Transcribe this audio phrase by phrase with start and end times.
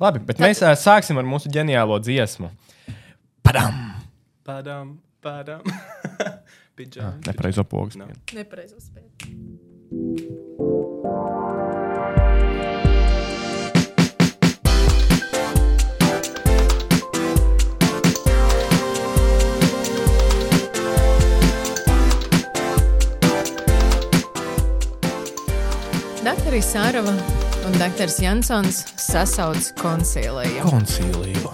[0.00, 2.50] Labi, bet mēs uh, sāksim ar mūsu ģeniālo dziesmu.
[3.44, 3.80] Padam!
[4.44, 5.62] Padam, padam.
[6.76, 7.20] Pidžam.
[7.26, 7.96] Nepareizo pogas.
[7.96, 8.08] No.
[8.34, 9.24] Nepareizi uzspēlēt.
[26.24, 30.64] Daktarī Sārava un doktors Jansons sasauc konciliju.
[30.68, 31.52] Koncīlība.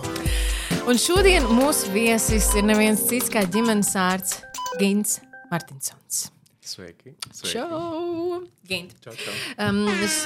[0.90, 4.40] Un šodien mūsu viesis ir neviens cits kā ģimenes ārsts
[4.80, 5.18] Gins
[5.52, 6.28] Martinsons.
[6.66, 7.14] Sveiki.
[7.30, 7.52] Sveiki.
[7.52, 8.40] Čau!
[8.66, 8.94] Gint.
[9.04, 9.34] Čau, čau.
[9.58, 10.22] Um, es,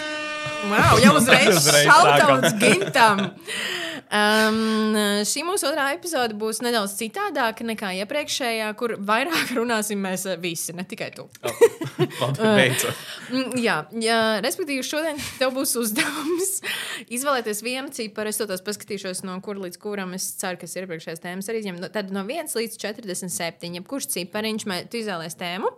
[0.72, 2.56] wow, jau uzreiz šautauts.
[2.60, 3.26] Gintam!
[4.14, 4.94] Um,
[5.26, 10.74] šī mūsu otrā epizode būs nedaudz citādāka nekā iepriekšējā, kur vairāk runāsim mēs eh, visi,
[10.76, 11.26] ne tikai tu.
[12.20, 13.02] Labi, beidzot.
[13.32, 16.54] Mm, Jā, jā, respektīvi, šodien tev būs uzdevums
[17.16, 18.30] izvēlēties vienu ciparu.
[18.30, 22.12] Es to tās paskatīšos, no kur līdz kuram es ceru, ka iepriekšējais tēmas arī Tad
[22.14, 23.78] no 1 līdz 47.
[23.80, 25.72] Jebkurš cipariņš, tu izvēlēsies tēmu.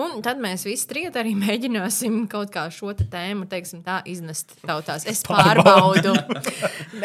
[0.00, 4.54] Un tad mēs visi trīs arī mēģināsim kaut kā šo te tēmu, teiksim, tā iznest
[4.64, 5.04] tautās.
[5.10, 6.14] Es pārbaudu,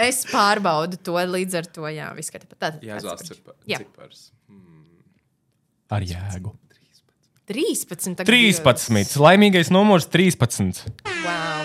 [0.08, 2.56] es pārbaudu to līdz ar to, jā, viss kārtībā.
[2.60, 3.82] Tātad, Jāizvēlas kāds cipa- Jā.
[3.84, 4.28] cipars.
[5.96, 6.54] Ar jēgu.
[7.46, 8.16] 13.
[8.18, 9.20] tagad 13.
[9.22, 10.82] Laimīgais numurs 13.
[11.26, 11.65] Wow.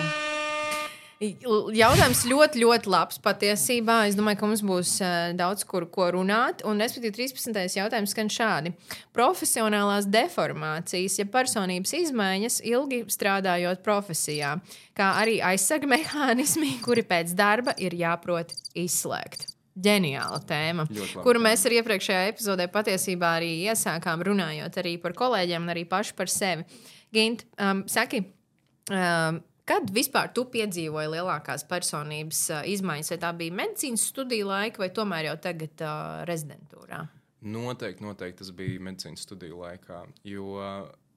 [1.21, 3.19] Jautājums ļoti, ļoti labs.
[3.21, 6.63] Patiesībā es domāju, ka mums būs uh, daudz kur, ko runāt.
[6.65, 7.59] Un, respektīvi, 13.
[7.77, 8.71] jautājums skan šādi.
[9.13, 14.55] Profesionālās deformācijas, ja personības izmaiņas ilgi strādājot profesijā,
[14.97, 19.45] kā arī aizsarga mehānismi, kuri pēc darba ir jāprot izslēgt.
[19.81, 20.87] Ģeniāla tēma,
[21.21, 26.17] kuru mēs arī iepriekšējā epizodē patiesībā arī iesākām runājot arī par kolēģiem un arī paši
[26.17, 26.65] par sevi.
[27.13, 28.25] Gint, um, saki,
[28.89, 29.39] um,
[29.71, 32.43] kad vispār tu piedzīvoji lielākās personības
[32.75, 33.11] izmaiņas?
[33.15, 37.05] Vai tā bija medicīnas studiju laika, vai tomēr jau tagad uh, rezidentūrā?
[37.41, 40.03] Noteikti, noteikti tas bija medicīnas studiju laikā.
[40.29, 40.59] Jo,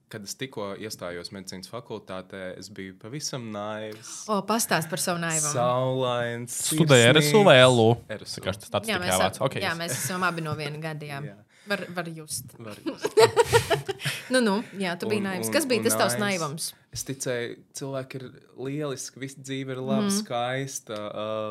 [0.09, 4.23] kad es tikko iestājos medicīnas fakultātē, es biju pavisam naivs.
[4.31, 5.51] O, pastāst par savu naivumu.
[5.53, 6.55] Saulains.
[6.71, 7.91] Studēja RSU vai LU?
[8.15, 8.41] RSU.
[8.45, 9.41] Kā tas tāds Jā, mēs, vārds?
[9.41, 9.61] ab, Okay.
[9.65, 10.95] jā, mēs esam abi no viena.
[11.05, 11.19] Jā.
[11.65, 12.53] Var, var just.
[12.61, 12.81] Var-
[14.33, 15.47] Nu, nu, jā, tu biji Un- naivs.
[15.49, 16.41] un- Kas bija un tas tavs naivs.
[16.41, 16.73] naivums?
[16.95, 18.25] Es ticēju, cilvēki ir
[18.67, 20.13] lieliski, visa dzīve ir laba, mm.
[20.15, 20.99] skaista,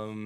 [0.08, 0.22] um,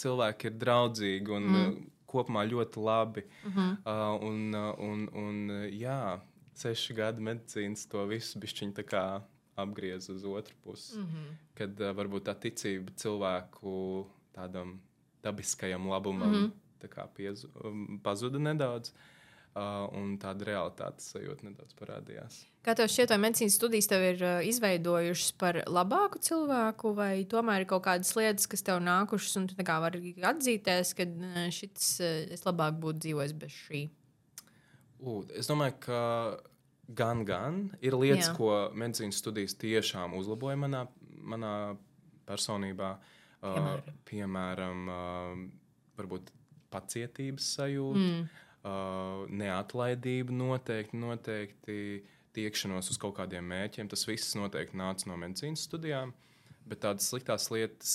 [0.00, 1.76] cilvēki ir draudzīgi un mm.
[2.10, 3.24] kopumā ļoti labi.
[3.46, 3.78] Mm -hmm.
[3.88, 4.58] uh, un,
[4.90, 6.18] un, un, uh, jā,
[6.60, 8.86] seši gadi medicīnas to visu bišķiņu
[9.60, 10.98] apgriez uz otru pusi.
[10.98, 11.30] Mm -hmm.
[11.54, 14.78] Kad uh, varbūt tā ticība cilvēku tādam
[15.22, 17.08] dabiskajam labumam mm -hmm.
[17.14, 18.90] piezu, um, pazuda nedaudz.
[18.90, 19.19] Uh,
[19.58, 22.36] un tāda realitātes sajūta nedaudz parādījās.
[22.62, 27.64] Kā tev šķiet, vai medicīnas studijas tev ir uh, izveidojušas par labāku cilvēku, vai tomēr
[27.64, 32.12] ir kaut kādas lietas, kas tev nākušas, un tu vari atzīties, ka uh, šis uh,
[32.36, 33.82] es labāk būtu dzīvojis bez šī?
[35.00, 36.00] U, es domāju, ka
[36.94, 38.28] gan, gan ir lietas.
[38.28, 38.36] Jā.
[38.36, 41.54] ko medicīnas studijas tiešām uzlaboja manā, manā
[42.28, 42.98] personībā.
[43.40, 43.88] Piemēram?
[43.88, 46.30] Uh, piemēram, uh, varbūt
[46.70, 48.26] pacietības sajūta, mm.
[48.64, 51.76] Neatlaidība noteikti, noteikti
[52.36, 53.88] tiekšanos uz kaut kādiem mērķiem.
[53.90, 56.12] Tas viss noteikti nāca no medicīnas studijām.
[56.68, 57.94] Bet tādas sliktās lietas,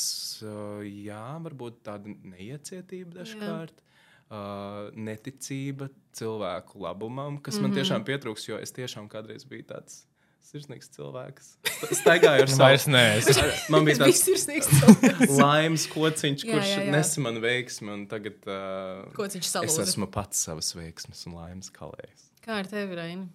[0.90, 3.81] jā, varbūt tāda neiecietība dažkārt.
[4.26, 5.86] Uh, neticība
[6.18, 7.68] cilvēku labumam, kas mm -hmm.
[7.68, 10.08] man tiešām pietrūks, jo es tiešām kādreiz biju tāds
[10.51, 11.47] sirsnīgs cilvēks.
[11.67, 14.69] Sta- Staigāju ar Vairs savu nē, es Ar- Man bija tāds viss ir sniegs.
[15.39, 16.91] laimes kociņš, Jā, kurš jā, jā.
[16.95, 19.88] nesa man veiksmi, un tagad uh, Kociņš es salūza.
[19.89, 22.29] esmu pats savas veiksmes un laimes kalējs.
[22.45, 23.28] Kā ar tevi, Raini?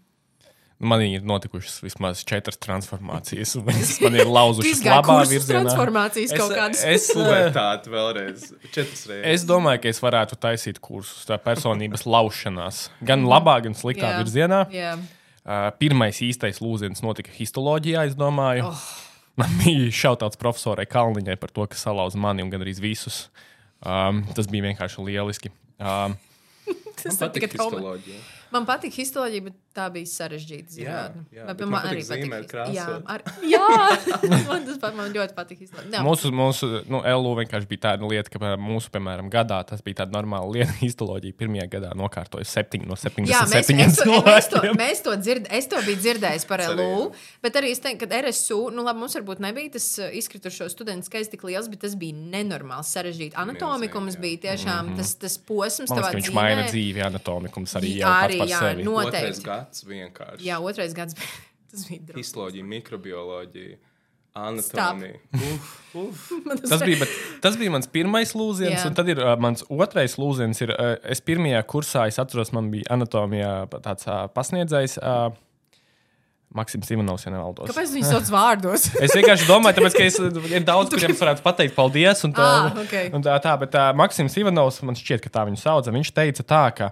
[0.81, 5.67] Man ir notikušas vismaz četras transformācijas, un viņas man ir lauzušas labā virzienā.
[5.69, 6.81] transformācijas kaut kādas.
[6.89, 9.27] Es, es, Pubertāte vēlreiz, četras reizes.
[9.35, 12.87] es domāju, ka es varētu taisīt kursus tā personības laušanās.
[13.05, 14.23] Gan labā, gan sliktā Jā.
[14.23, 14.63] virzienā.
[14.73, 14.95] Jā.
[14.97, 15.17] Uh,
[15.81, 18.71] pirmais īstais lūziens notika histoloģijā, es domāju.
[18.71, 18.89] Oh.
[19.41, 23.29] Man bija šautāts profesorai Kalniņai par to, ka salauza mani un gandrīz visus.
[23.81, 25.53] Um, tas bija vienkārši lieliski.
[25.81, 26.19] Um,
[27.01, 28.21] Tas Man tikai histoloģija.
[28.51, 31.21] Man patīk histoloģija, bet tā bija sarežģīta Jā, zinātne.
[31.31, 32.75] jā, pie man man patīk zīmēt, his- krāsot.
[32.75, 33.23] Jā, ar,
[33.55, 34.41] jā.
[34.49, 35.61] man tas pat man ļoti patīk.
[35.63, 35.93] histoloģija.
[35.95, 36.01] Jā.
[36.03, 40.17] mūsu, mūsu nu, LU vienkārši bija tāda lieta, ka mūsu, piemēram, gadā tas bija tāda
[40.19, 40.75] normāla lieta.
[40.81, 45.15] Histoloģija pirmajā gadā nokārtoja 7 no 77 Jā, mēs, es, to, mēs, to, mēs to
[45.23, 47.39] dzird, es to biju dzirdējis par arī, LU, jā.
[47.47, 51.07] bet arī es teiktu, ka RSU, nu labi, mums varbūt nebija tas uh, izkritušo studentu
[51.07, 53.39] skaits tik liels, bet tas bija nenormāli sarežģīti.
[53.39, 54.25] Anatomikums jā.
[54.27, 56.39] bija tiešām tas, tas posms Man liekas, tavā ka viņš dzīvē.
[56.43, 58.87] maina dzīvi, anatomikums arī Jā, arī, par jā, sevi.
[58.89, 59.47] no- Otrais Noteikti.
[59.47, 60.49] gads vienkārši.
[60.49, 61.15] Jā, otrais gads.
[61.71, 62.19] Tas bija drusku.
[62.25, 63.79] Histoloģija, mikrobioloģija.
[64.41, 65.17] Anatomija.
[65.51, 66.25] Uf, uf.
[66.71, 68.85] Tas bija, bet, tas bija mans pirmais lūziens, Jā.
[68.87, 70.61] un tad ir uh, mans otrais lūziens.
[70.63, 73.51] Ir, uh, es pirmajā kursā, es atceros, man bija anatomijā
[73.83, 74.99] tāds uh, pasniedzējs.
[75.03, 75.33] Uh,
[76.55, 77.69] Maksims Ivanovs, ja nevaldos.
[77.71, 78.89] Kāpēc viņi sauc vārdos?
[78.99, 80.17] Es vienkārši domāju, tāpēc, ka es,
[80.51, 82.25] ir daudz, kuriem es varētu pateikt paldies.
[82.27, 82.95] Un tā, Ah, ok.
[83.15, 85.95] un tā, tā bet uh, Maksims Ivanovs, man šķiet, ka tā viņu sauca.
[85.95, 86.89] Viņš teica tā, ka.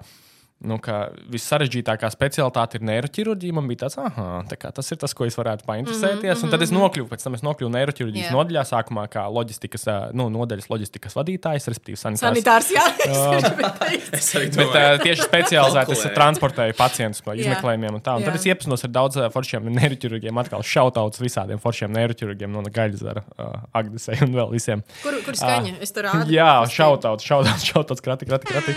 [0.58, 3.54] Nu, ka vissarežģītākā specialitāte ir neiroķirurģija.
[3.54, 6.18] Man bija tāds, ah, tā tas ir tas, ko es varētu painteresēties.
[6.18, 8.34] Mm -hmm, un tad es nokļuvu, pēc tam es nokļuvu neiroķirurģijas yeah.
[8.34, 9.86] nodaļā, sākumā kā loģistikas,
[10.18, 12.42] nu, nodaļas loģistikas vadītājs, respektīvi sanitārs.
[12.42, 12.82] Sanitārs, jā.
[14.18, 17.44] Es arī Bet domāju, uh, tieši specializēts es transportēju pacientus pa Jā.
[17.44, 17.94] izmeklējumiem.
[17.94, 18.16] un tā.
[18.18, 18.40] Un tad Jā.
[18.40, 24.18] es iepazinos ar daudziem foršiem neiroķirurgiem, atkal šautauts visādiem foršiem neiroķirurgiem no Gaļzara, uh, Agnesei
[24.26, 24.82] un vēl visiem.
[25.04, 25.78] Kur, kur skaņa?
[25.80, 26.34] Es tur rādu.
[26.34, 28.72] Jā, šautauts, šautauts, šautauts, krati, krati, krati.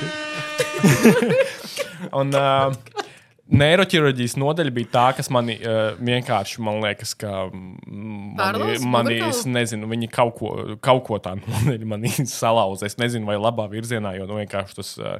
[2.17, 3.07] un uh,
[3.51, 9.43] neiroķirurģijas nodaļa bija tā, kas mani uh, vienkārši, man liekas, ka mm, mani, mani es
[9.49, 10.53] nezinu, viņi kaut ko,
[10.83, 12.87] kaut ko tādu nodaļu manī salauza.
[12.87, 14.95] Es nezinu, vai labā virzienā, jo nu, vienkārši tas.
[15.01, 15.19] Uh,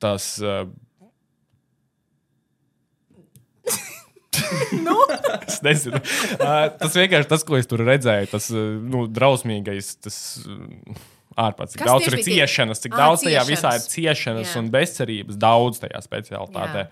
[0.00, 0.64] tas uh,
[4.80, 4.94] Nu?
[5.46, 5.98] es nezinu.
[6.38, 9.90] Uh, tas vienkārši tas, ko es tur redzēju, tas uh, nu, drausmīgais.
[10.02, 11.02] Tas, uh,
[11.38, 13.50] Ārpats, cik Kas daudz ir ciešanas, cik Ā, daudz tajā ciešanas.
[13.52, 14.58] visā ir ciešanas Jā.
[14.58, 16.86] un bezcerības, daudz tajā specialitātē.
[16.86, 16.90] Jā.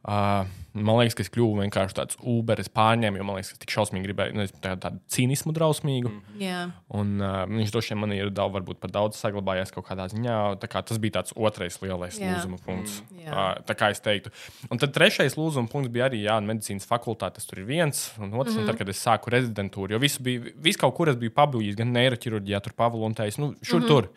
[0.00, 3.60] Uh, man liekas, ka es kļuvu vienkārši tāds uberis pārņēmu, jo man liekas, ka es
[3.60, 6.08] tik šausmīgi gribēju nu, tādu, tādu cīnismu drausmīgu.
[6.08, 6.38] Mm.
[6.40, 6.60] Jā.
[6.96, 10.38] Un uh, viņš droši vien man ir daudz, varbūt pat daudz saglabājies kaut kādā ziņā.
[10.62, 12.32] Tā kā tas bija tāds otrais lielais Jā.
[12.32, 13.02] lūzuma punkts.
[13.02, 13.34] Mm, Mm, jā.
[13.36, 14.32] uh, tā kā es teiktu.
[14.72, 17.36] Un tad trešais lūzuma punkts bija arī jā, medicīnas fakultāte.
[17.36, 18.02] Tas tur ir viens.
[18.18, 18.60] Un otrs, mm -hmm.
[18.60, 21.76] un tad, kad es sāku rezidentūru, jo visu bija, visu kaut kur es biju pabijis,
[21.76, 23.88] gan neiroķirurģijā, tur pavalontējis, nu, šur mm -hmm.
[23.88, 24.08] tur.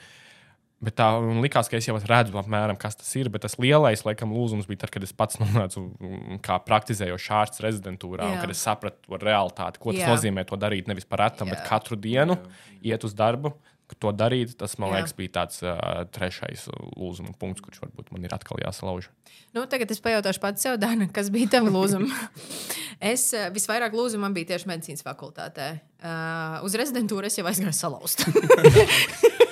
[0.83, 1.07] Bet tā
[1.39, 3.29] likās, ka es jau redzu, apmēram, kas tas ir.
[3.31, 7.63] Bet tas lielais, laikam, lūzums bija tad, kad es pats nonācu mm, kā praktizējošs ārsts
[7.63, 8.41] rezidentūrā, un Jā.
[8.43, 10.09] kad es sapratu realitāti, ko tas Jā.
[10.11, 11.69] nozīmē to darīt nevis par retam, bet Jā.
[11.69, 12.39] katru dienu
[12.83, 13.53] iet uz darbu.
[14.01, 14.99] To darīt, tas man Jā.
[14.99, 15.75] liekas, bija tāds uh,
[16.09, 16.65] trešais
[16.97, 19.11] lūzuma punkts, kurš varbūt man ir atkal jāsalauž.
[19.53, 22.09] Nu, tagad es pajautāšu pats sev, Dana, kas bija tavi lūzumi.
[23.13, 25.69] es eh, visvairāk lūzumu man bija tieši medicīnas fakultātē.
[26.01, 28.25] Uh, uz rezidentūru es jau aizgāju salauzt.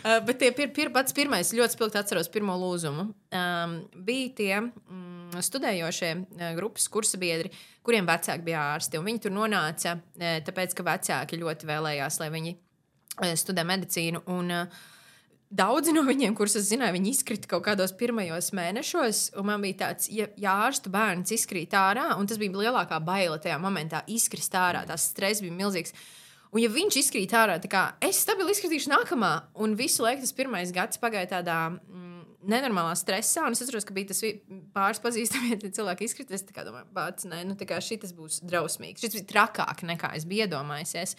[0.00, 3.08] Uh, bet tie pir, pir, pats pirmais, ļoti spilgti atceros pirmo lūzumu.
[3.36, 3.74] Um,
[4.06, 7.52] bija tie mm, studējošie uh, grupas kursa biedri,
[7.86, 9.02] kuriem vecāki bija ārsti.
[9.04, 14.24] Viņi tur nonāca, uh, tāpēc, ka vecāki ļoti vēlējās, lai viņi uh, studē medicīnu.
[14.32, 14.88] Un, uh,
[15.50, 19.22] Daudzi no viņiem, kurus es zināju, viņi izkrita kaut kādos pirmajos mēnešos.
[19.42, 23.56] Man bija tāds, ja, ja ārstu bērns izkrīt ārā, un tas bija lielākā baila tajā
[23.58, 24.84] momentā, izkrist ārā.
[24.86, 25.96] Tas stress bija milzīgs.
[26.50, 30.72] Un, ja viņš izkrīt ārā, tad es stabili izkritīšu nākamā, un visu laiku tas pirmais
[30.74, 33.44] gads pagāja tādā mm, nenormālā stresā.
[33.50, 34.24] Es atceros, ka bija tas
[34.74, 36.34] pāris pazīstami cilvēki izkrita.
[36.34, 39.04] Es domāju, bāc, nē, nu, šis būs drausmīgs.
[39.04, 41.14] Šis bija trakāk nekā es biju iedomājies.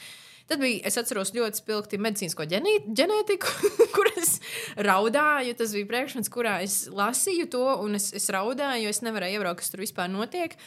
[0.51, 3.55] Tad bija, es atceros, ļoti spilgti medicīnisko ģenētiku,
[3.95, 4.39] kur es
[4.75, 5.55] raudāju.
[5.61, 9.63] Tas bija priekšmets, kurā es lasīju to, un es, es raudāju, jo es nevarēju iebraukt,
[9.63, 10.57] kas tur vispār notiek.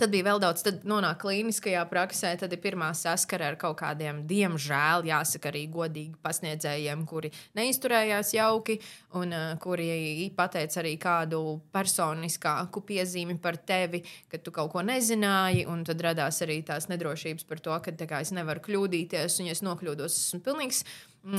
[0.00, 2.30] Tad bija vēl daudz, tad nonāk klīniskajā praksē.
[2.40, 7.28] Tad ir pirmā saskara ar kaut kādiem, diemžēl, jāsaka, arī godīgi pasniedzējiem, kuri
[7.58, 8.78] neizturējās jauki
[9.20, 11.42] un uh, kuri pateica arī kādu
[11.76, 14.00] personiskāku piezīmi par tevi,
[14.32, 15.68] ka tu kaut ko nezināji.
[15.92, 19.64] Tad radās arī tās nedrošības par to, ka kā, es nevaru kļūdīties, un ja es
[19.66, 20.86] nokļūdos, esmu pilnīgs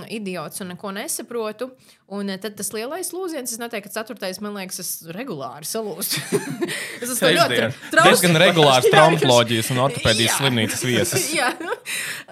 [0.09, 1.69] idiots un neko nesaprotu.
[2.13, 6.21] Un eh, tad tas lielais lūziens, es neteiktu, ka ceturtais, man liekas, es regulāri salūstu.
[7.01, 7.75] es esmu ļoti Sestdien.
[7.91, 11.29] trauks- Diezgan regulārs traumatoloģijas un ortopēdijas slimnīcas viesis.
[11.35, 11.51] jā,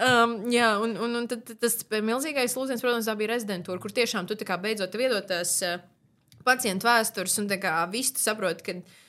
[0.07, 4.39] um, jā un, un, un tad, tas milzīgais lūdziens, protams, bija rezidentūra, kur tiešām tu
[4.39, 5.79] beidzot iedod tās uh,
[6.47, 9.00] pacientu vēstures un tā kā viss saproti, ka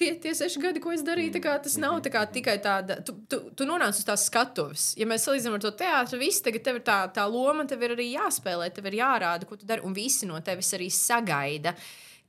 [0.00, 3.00] tie, tie seši gadi, ko es darīju, kā, tas nav kā, tikai tāda.
[3.06, 4.90] Tu, tu, tu nonāc uz tās skatuves.
[5.00, 7.96] Ja mēs salīdzinām ar to teātru, viss tagad tev ir tā, tā loma, tev ir
[7.96, 11.76] arī jāspēlē, tev ir jārāda, ko tu dari, un visi no tevis arī sagaida.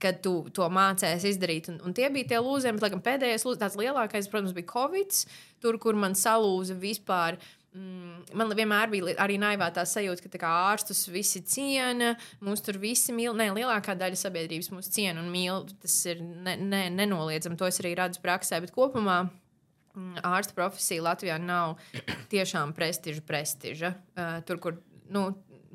[0.02, 4.32] Kad tu to mācējies izdarīt, un, un tie bija tie lūzumi, pēdējais, lūz, tāds lielākais,
[4.32, 5.20] protams, bija Covid,
[5.62, 7.38] tur, kur man salūza vispār.
[7.38, 12.14] Mm, man vienmēr bija arī naivā tā sajūta, ka tā ārstus visi ciena,
[12.44, 13.32] mūs tur visi mīl.
[13.38, 15.70] Nē, lielākā daļa sabiedrības mūs ciena un mīl.
[15.84, 18.60] Tas ir ne, ne, nenoliedzami, to es arī redzu praksē.
[18.64, 21.78] Bet kopumā mm, ārsta profesija Latvijā nav
[22.34, 23.94] tiešām prestiža, prestiža.
[24.18, 24.80] Uh, tur, kur,
[25.14, 25.30] nu,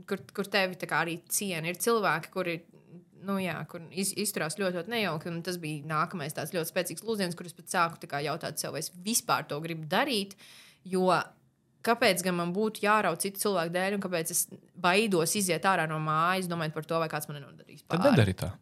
[0.08, 2.58] kur, kur tevi arī ciena, ir cilvēki, kuri.
[3.26, 5.30] Nu, jā, kur iz, izturās ļoti, ļoti nejauki.
[5.32, 8.92] un Tas bija nākamais tāds ļoti spēcīgs lūdziens, kurus pat sāku jautāt sev, vai es
[9.02, 10.36] vispār to gribu darīt.
[10.86, 11.08] Jo
[11.86, 14.44] kāpēc gan man būtu jāraud citu cilvēku dēļ, un kāpēc es
[14.82, 18.12] baidos iziet ārā no mājas, domājot par to, vai kāds man nenodarīs Tad pāri.
[18.12, 18.52] nedari tā.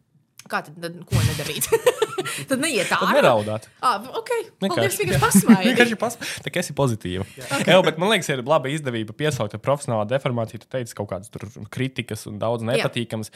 [0.45, 1.65] Kā tad, tad ko nedarīt?
[2.51, 3.15] tad neiet Tad ārā.
[3.17, 3.63] neraudāt.
[3.81, 5.71] Ah, ok, paldies, ka pasmaidi.
[5.71, 6.17] Vienkārši pas...
[6.45, 7.25] Tā kā esi pozitīva.
[7.41, 7.71] Okay.
[7.73, 10.61] Jā, bet man liekas, ir laba izdevība piesaukt ar profesionālu deformāciju.
[10.61, 13.33] Tu teici kaut kādas tur kritikas un daudz nepatīkamas.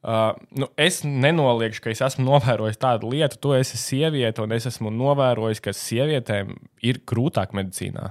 [0.00, 4.66] Uh, nu, es nenoliekšu, ka es esmu novērojis tādu lietu, tu esi sieviete, un es
[4.70, 6.54] esmu novērojis, ka sievietēm
[6.88, 8.10] ir grūtāk medicīnā.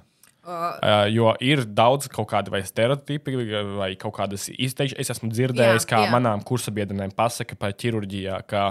[0.50, 3.36] Uh, jo ir daudz kaut kāda vai stereotipi,
[3.78, 5.00] vai kaut kādas izteikšanas.
[5.04, 6.14] Es esmu dzirdējis, Jā, kā jā.
[6.14, 8.64] manām kursabiedrenēm pasaka par ķirurģijā, ka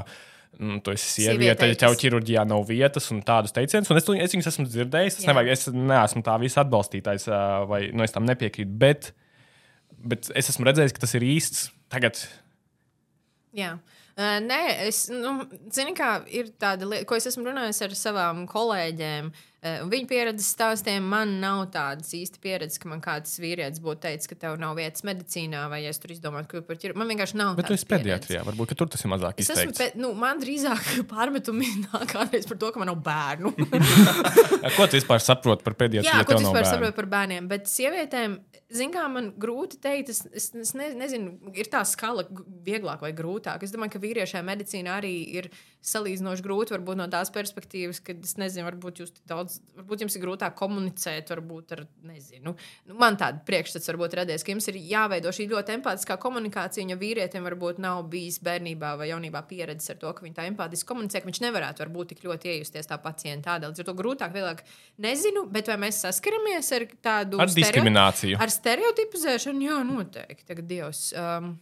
[0.59, 3.93] mm, tu esi sieviete, ja tev ķirurģijā nav vietas un tādus teicienus.
[3.95, 5.21] Un es, es viņus esmu dzirdējis.
[5.23, 7.31] Es, nevajag, es neesmu tā visa atbalstītājs,
[7.71, 8.75] vai nu, es tam nepiekrītu.
[8.83, 9.13] Bet,
[10.03, 11.69] bet es esmu redzējis, ka tas ir īsts.
[11.89, 12.21] Tagad
[13.57, 13.77] Jā.
[14.19, 18.43] Uh, nē, es, nu, zinu, kā ir tāda lieta, ko es esmu runājis ar savām
[18.51, 19.31] kolēģiem.
[19.31, 24.31] Uh, viņu pieredzes stāstiem man nav tādas īsti pieredzes, ka man kāds vīrietis būtu teicis,
[24.31, 27.01] ka tev nav vietas medicīnā, vai es tur izdomāju, ka par ķirurģiju.
[27.01, 27.57] Man vienkārši nav.
[27.59, 28.45] Bet tu esi pediatrijā.
[28.47, 29.81] Varbūt tur tas ir mazāk Es izteikts.
[29.81, 33.55] pe, nu, man drīzāk pārmetumi nāk kādreiz par to, ka man nav bērnu.
[34.79, 36.07] Ko tu vispār saproti par pediatriju?
[36.07, 36.77] Jā, ja ko nav vispār bērnu?
[36.77, 37.51] saprot par bērniem.
[37.51, 38.39] Bet sievietēm,
[38.71, 42.25] zināmā mērā, man grūti teikt, es, es, es ne, nezinu, ir tā skala
[42.65, 43.63] vieglāk vai grūtāk.
[43.63, 45.51] Es domāju, ka vīriešai medicīna arī ir
[45.85, 46.75] salīdzinoši grūti.
[46.77, 50.55] Varbūt no tās perspektīvas, ka es nezinu, varbūt, jūs tik daudz, varbūt jums ir grūtāk
[50.59, 52.55] komunicēt, varbūt ar, nezinu.
[52.89, 56.93] Nu, man tāda priekšstats varbūt radies, ka jums ir jāveido šī ļoti empātiskā komunikācija, un
[56.93, 60.89] ja vīrietim varbūt nav bijis bērnībā vai jaunībā pieredzes ar to, ka viņi tā empātiski
[60.89, 63.73] komunicē, ka viņš nevarētu varbūt tik ļoti iejusties tā pacienta tādēļ.
[63.73, 64.65] Līdz ar to grūtāk, vieglāk
[65.05, 68.41] nezinu, bet vai mēs saskaramies ar tādu Ar diskrimināciju.
[68.41, 70.47] Ar stereotipizēšanu, jā, noteikti.
[70.49, 71.09] Tagad Dievs.
[71.17, 71.57] Um,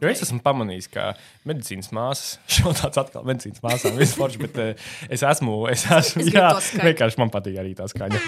[0.00, 1.10] Jo es esmu pamanījis, ka
[1.48, 6.48] medicīnas māsas, šodien atkal medicīnas māsām vispār, bet eh, es esmu, es esmu, Es jā,
[6.80, 8.22] vienkārši man patīk arī tā skaņa.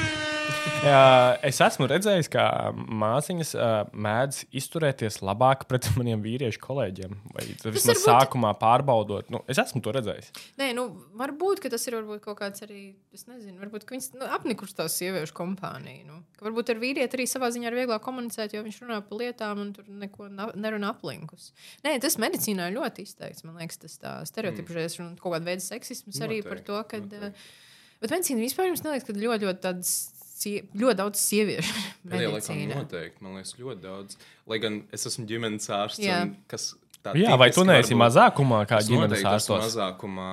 [0.83, 1.03] Jā,
[1.47, 7.15] es esmu redzējis, ka māsiņas uh, mēdz izturēties labāk pret maniem vīriešu kolēģiem.
[7.35, 9.31] Vai vismaz varbūt- sākumā pārbaudot.
[9.33, 10.33] Nu, es esmu to redzējis.
[10.61, 10.89] nē, nu,
[11.19, 12.83] varbūt tas ir varbūt kaut kāds arī,
[13.15, 16.03] es nezinu, varbūt viņas nu, apnikuši tās sieviešu kompāniju.
[16.09, 16.19] Nu.
[16.37, 19.63] Ka Varbūt ar vīrieti arī savā ziņā ir vieglāk komunicēt, jo viņš runā par lietām
[19.63, 21.53] un tur neko nerunā aplinkus.
[21.85, 23.45] Nē, tas medicīnā ir ļoti izteikts.
[23.45, 26.99] Man liekas, tas tā stereotipizēs un kaut kāda veida seksisms arī par Noteikti, to, ka.
[27.05, 27.33] noteikti.
[28.03, 29.93] Bet medicīna vispār jums neliekas, ka ļoti, ļoti tādas.
[30.43, 31.75] sie- Ļoti daudz sieviešu
[32.11, 32.75] medicīnā.
[32.81, 34.17] noteikti, man liekas, ļoti daudz.
[34.51, 36.23] Lai gan es esmu ģimenes ārsts, Jā.
[36.27, 39.69] un kas tā Jā, vai tu neesi varbūt- mazākumā kā Es ģimenes noteikti ārstos?
[39.69, 40.31] Mazākumā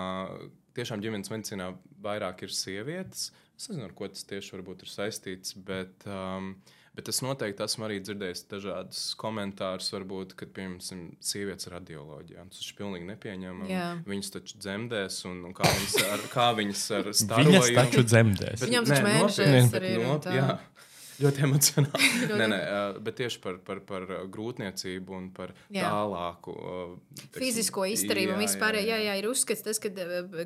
[0.73, 1.67] tiešām ģimenes medicīnā
[2.01, 3.29] vairāk ir sievietes.
[3.59, 6.55] Es nezinu, ar ko tas tieši varbūt ir saistīts, bet, um,
[6.99, 12.43] bet es noteikti esmu arī dzirdējis dažādus komentārus, varbūt, kad, piemēram, sievietes radioloģijā.
[12.51, 13.69] Tas ir pilnīgi nepieņemami.
[13.71, 13.85] Jā.
[14.09, 18.65] Viņas taču dzemdēs, un, un kā viņas ar, kā viņas ar Viņas starojumu- taču dzemdēs.
[18.67, 20.05] Viņam taču nopietni, arī ir
[21.19, 22.09] jā, Ļoti emocionāli.
[22.39, 22.59] Nē, nē,
[23.03, 25.89] bet tieši par, par, par grūtniecību un par Jā.
[25.89, 26.75] tālāku ā,
[27.19, 29.99] teiksim, Fizisko izturību un vispār, jā, jā, ir uzskats, tas, kad,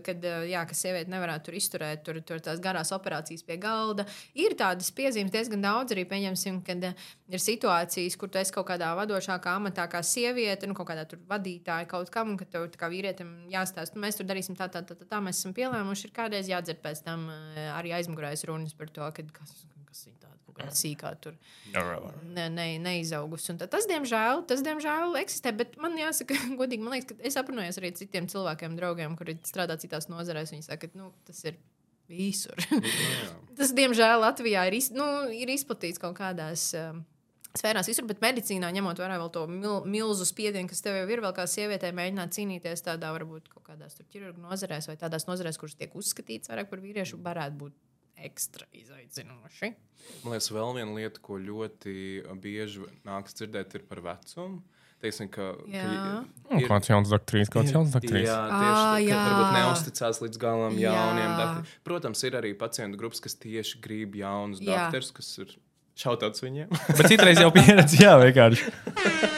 [0.05, 4.07] kad jā, ka sieviete nevarētu tur izturēt tur, tur tās garās operācijas pie galda.
[4.39, 8.93] Ir tādas piezīmes diezgan daudz arī, pieņemsim, kad ir situācijas, kur tu esi kaut kādā
[8.97, 12.89] vadošākā amatā kā sieviete, nu, kaut kādā tur vadītāja kaut kam, un ka tev kā
[12.91, 16.15] vīrietim jāstāsta, nu, mēs tur darīsim tā, tā, tā, tā, tā mēs esam pielēmuši, ir
[16.15, 17.29] kādreiz jādzird pēc tam
[17.73, 19.55] arī aizmugurēs runas par to, kad kas,
[20.53, 21.37] kaut kāda sīkā tur
[21.73, 23.55] ne, ne, neizaugusi.
[23.65, 25.53] Tas, diemžēl, tas, diemžēl, eksistē.
[25.57, 29.37] Bet man jāsaka, godīgi, man liekas, ka es aprunājos arī ar citiem cilvēkiem, draugiem, kuri
[29.47, 30.53] strādā citās nozarēs.
[30.53, 31.57] Viņi saka, ka nu, tas ir
[32.11, 32.59] visur.
[33.57, 36.69] tas, diemžēl, Latvijā ir, iz, nu, ir izplatīts kaut kādās.
[36.77, 37.03] Um,
[37.53, 41.35] Sfērās visur, bet medicīnā, ņemot vērā to mil, milzu spiedienu, kas tev jau ir, vēl
[41.37, 45.93] kā sievietē, mēģināt cīnīties tādā, varbūt kaut kādās ķirurģijas nozarēs vai tādās nozarēs, kuras tiek
[45.93, 47.77] uzskatītas vairāk par vīriešu, varētu būt
[48.27, 49.73] ekstra izaicinoši.
[50.23, 51.95] Man liekas, vēl viena lieta, ko ļoti
[52.43, 54.61] bieži nāks dzirdēt, ir par vecumu.
[55.03, 55.83] Teiksim, ka, Jā.
[55.83, 58.23] ka Nu, Kāds jauns doktrīs, kāds jauns doktrīs.
[58.23, 60.93] Jā, tieši tā, ka varbūt neusticās līdz galam Jā.
[60.95, 61.75] jauniem doktoriem.
[61.89, 65.53] Protams, ir arī pacientu grupas, kas tieši grib jaunus doktorus, kas ir
[65.99, 66.71] šautāts viņiem.
[66.95, 68.71] Bet citreiz jau pieredzi, jā, vienkārši.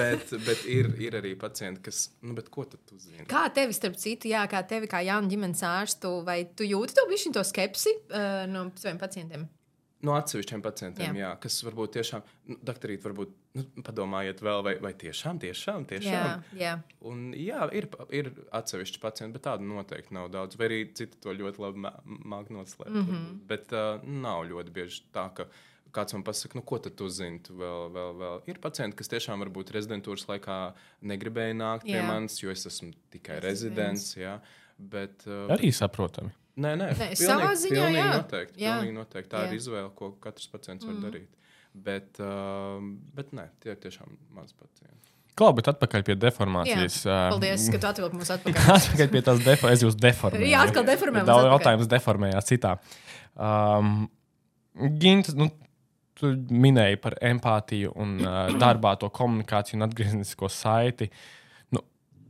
[0.00, 3.28] bet bet ir, ir arī pacienti, kas, nu, ko tad tu zini?
[3.30, 7.06] Kā tevi, starp citu, jā, kā tevi, kā jaunu ģimenes ārstu, vai tu jūti to
[7.10, 9.48] bišķiņu to skepsi uh, no saviem pacientiem?
[10.00, 11.18] No atsevišķiem pacientiem, Jā.
[11.18, 11.28] jā.
[11.28, 15.88] Jā, kas varbūt tiešām, nu, doktorīt, varbūt nu, padomājiet vēl, vai, vai tiešām, tiešām, Jā,
[15.90, 16.44] tiešām.
[16.56, 16.70] jā.
[17.10, 20.56] Un, jā, ir, ir atsevišķi pacienti, bet tādu noteikti nav daudz.
[20.56, 22.94] Vai arī citi to ļoti labi māca noslēpt.
[22.96, 23.10] Mm.
[23.10, 23.34] -hmm.
[23.50, 25.50] Bet uh, nav ļoti bieži tā, ka
[25.92, 27.38] kāds man pasakā, nu, ko tad tu zini.
[27.46, 28.40] Tu vēl, vēl, vēl.
[28.52, 30.58] Ir pacienti, kas tiešām varbūt rezidentūras laikā
[31.12, 32.06] negribēja nākt pie Jā.
[32.06, 34.14] manis, jo es esmu tikai Rezidents.
[34.16, 34.38] Jā.
[34.78, 36.30] Bet, uh, Arī saprotami.
[36.60, 38.08] Nē, nē, Nē, pilnīgi- savā ziņā, pilnīgi jā.
[38.16, 38.72] Noteikti, Jā.
[38.80, 39.30] pilnīgi noteikti.
[39.32, 39.50] Tā Jā.
[39.52, 41.28] ir izvēle, ko katrs pacients var darīt.
[41.74, 42.80] Bet, uh,
[43.14, 44.96] bet nē, tie ir tiešām mazi pacienti.
[45.38, 46.96] Klau, bet atpakaļ pie Jā, deformācijas.
[47.06, 48.66] ā, paldies, ka tu atvilki mūs atpakaļ.
[48.74, 49.78] Atpakaļ pie tās deformācijas.
[49.78, 50.48] Es jūs deformēju.
[50.50, 51.54] Jā, atkal deformējam Daudz mums atpakaļ.
[51.56, 52.72] jautājumus deformējāt citā.
[53.38, 54.10] Um,
[55.00, 55.48] Gint, nu,
[56.20, 61.10] tu minēji par empātiju un uh, darbā to komunikāciju un atgrieznisko saiti.
[61.74, 61.82] Nu,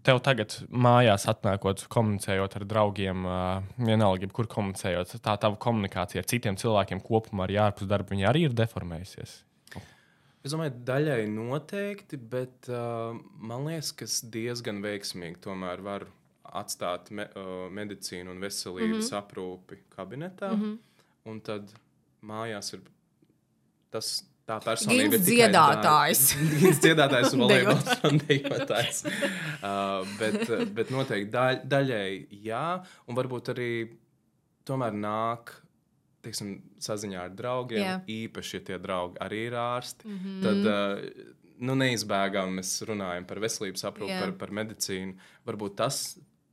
[0.06, 6.30] tev tagad mājās atnākot, komunicējot ar draugiem, uh, vienalga, kur komunicējot, tā tava komunikācija ar
[6.30, 9.40] citiem cilvēkiem kopumā, arī ārpus darba, viņa arī ir deformējusies.
[10.40, 13.12] Es domāju, daļai noteikti, bet uh,
[13.44, 16.09] man liekas, ka diezgan veiksmīgi tomēr varu
[16.56, 19.18] atstāt me, uh, medicīnu un veselības mm -hmm.
[19.20, 20.54] aprūpi kabinetā.
[20.54, 20.78] Mm -hmm.
[21.30, 21.75] Un tad
[22.25, 22.80] mājās ir
[23.92, 24.18] tas.
[24.50, 26.20] Tā personība Gins ir dziedātājs.
[26.35, 29.02] daļa- Gins dziedātājs un volejbols un dejotājs.
[29.06, 30.40] Uh, bet,
[30.75, 32.09] bet noteikti daļ, daļai
[32.49, 32.64] jā,
[33.06, 33.73] un varbūt arī
[34.66, 35.54] tomēr nāk.
[36.20, 37.92] Teiksim, saziņā ar draugiem, Jā.
[38.12, 40.18] īpaši, ja tie draugi arī ir ārsti, mm.
[40.18, 40.42] -hmm.
[40.44, 41.30] tad uh,
[41.64, 44.20] nu, neizbēgami mēs runājam par veselības aprūpi, Jā.
[44.25, 45.16] par, par medicīnu.
[45.49, 46.02] Varbūt tas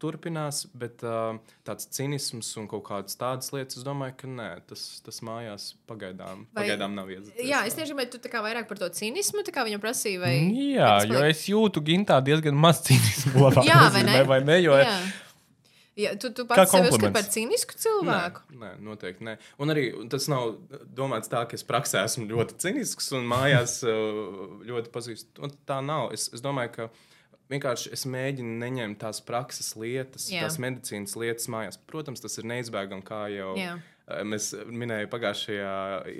[0.01, 1.37] turpinās, bet uh,
[1.67, 6.45] tāds cinisms un kaut kādas tādas lietas, es domāju, ka nē, tas, tas mājās pagaidām,
[6.51, 7.45] Vai- pagaidām nav iedzīvots.
[7.49, 10.35] Jā, es tieši gribēju, tu kā vairāk par to cinismu, viņam prasīja, vai.
[10.73, 13.37] Jā, Kāpēc jo es jūtu gintā diezgan maz cīnismu.
[13.47, 14.19] labā Jā, vai ne?
[14.27, 14.61] Vai ne?
[14.63, 14.99] Jo, Jā.
[15.97, 18.43] Jā, tu, tu pats sevi uzskati par cīnisku cilvēku.
[18.53, 19.33] Nē, nē, noteikti nē.
[19.63, 20.51] Un arī tas nav
[20.93, 25.41] domāts tā, ka es praksē esmu ļoti cinisks un mājās uh, ļoti pazīstu.
[25.41, 26.11] Un Tā nav.
[26.13, 26.85] Es, es domāju, ka
[27.51, 30.45] vienkārši es mēģinu neņemt tās prakses lietas, Jā.
[30.45, 31.79] tās medicīnas lietas mājās.
[31.89, 33.77] Protams, tas ir neizbēgami, kā jau uh,
[34.27, 35.75] mēs minējām pagājušajā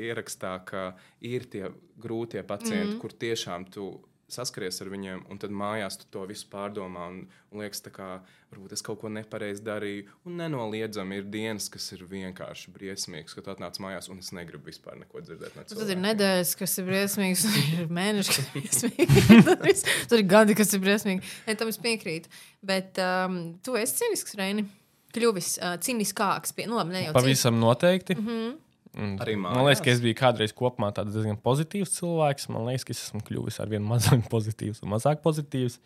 [0.10, 0.90] ierakstā, ka
[1.26, 1.68] ir tie
[1.98, 3.02] grūtie pacienti, mm -hmm.
[3.02, 3.90] kur tiešām tu
[4.28, 7.06] saskaries ar viņiem, un tad mājās tu to visu pārdomā.
[7.12, 7.20] Un,
[7.52, 8.08] un liekas, kā
[8.52, 10.08] varbūt es kaut ko nepareizi darīju.
[10.28, 14.68] Un nenoliedzami ir dienas, kas ir vienkārši briesmīgas, kad tu atnāc mājās, un es negribu
[14.68, 18.44] vispār neko dzirdēt no Nu, Tad ir nedēļas, kas ir briesmīgas, un ir mēneši, kas
[18.44, 19.88] ir briesmīgi.
[20.12, 21.24] Tad ir- gadi, kas ir briesmīgi.
[21.48, 22.28] Ne, tam es piekrītu.
[22.68, 24.68] Bet um, tu esi cinisks, Reini.
[25.16, 26.52] Kļuvis uh, ciniskāks.
[26.54, 27.24] Pie, nu, labi, ne jau cīnisks.
[27.24, 28.16] Pavisam noteikti.
[28.20, 28.40] Mm Mhm.
[28.48, 28.56] -hmm.
[28.98, 30.00] Arī Man liekas, ka mājās?
[30.00, 32.50] es biju kādreiz kopumā tāds diezgan pozitīvs cilvēks.
[32.50, 35.80] Man liekas, ka es esmu kļuvis ar vien mazāk pozitīvs un mazāk pozitīvs.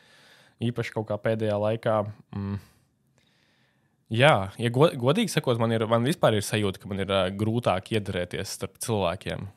[0.61, 1.97] Īpaši kaut kā pēdējā laikā.
[2.37, 2.59] Mm.
[4.11, 7.29] Jā, ja go, godīgi sakot, man, ir, man vispār ir sajūta, ka man ir uh,
[7.35, 9.47] grūtāk iedarēties starp cilvēkiem.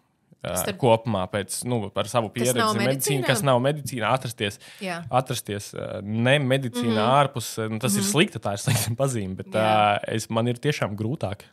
[0.44, 0.78] Uh, Starp-.
[0.78, 3.26] Kopumā pēc, nu, par savu pieredzi, nav medicīnu, medicīnā?
[3.26, 5.00] kas nav medicīna, atrasties, Jā.
[5.10, 7.18] atrasties uh, ne medicīnā, mm -hmm.
[7.22, 7.48] ārpus.
[7.58, 8.04] Nu, tas mm -hmm.
[8.04, 11.48] ir slikti, tā ir slikta pazīme, bet uh, es, man ir tiešām grūtāk.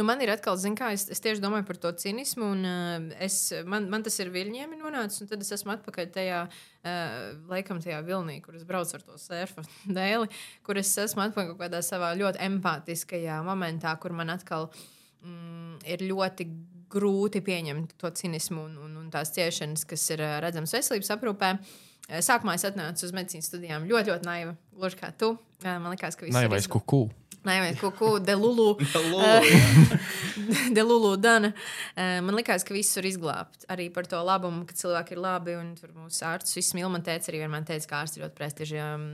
[0.00, 3.10] Nu, man ir atkal, zin, kā es, es tieši domāju par to cinismu, un uh,
[3.20, 3.34] es,
[3.68, 7.18] man, man tas ir viļņiem nonācis, un tad es esmu atpakaļ tajā, uh,
[7.50, 9.66] laikam, tajā vilnī, kur es braucu ar to surfa
[9.98, 10.30] dēli,
[10.64, 14.70] kur es esmu atpakaļ kaut kādā savā ļoti empātiskajā momentā, kur man atkal
[15.20, 16.48] mm, ir ļoti
[16.96, 21.54] grūti pieņemt to cinismu un, un, un tās ciešanas, kas ir uh, redzamas veselības aprūpē.
[22.24, 25.34] Sākumā es atnācu uz medicīnas studijām ļoti, ļoti naiva, gluži kā tu.
[25.62, 27.04] Man liekas, ka viss ir vai izba- kuku.
[27.40, 28.74] Nē, ko delulu.
[30.76, 31.52] Delulu Dana.
[31.96, 33.64] Eh, Man liekas, ka viss ir izglābts.
[33.72, 36.88] Arī par to labumu, ka cilvēki ir labi un tur mūsu ārsts viss mīl.
[36.92, 39.06] Man teica, arī vienmēr teica, ka ārsts ir ļoti prestiža um,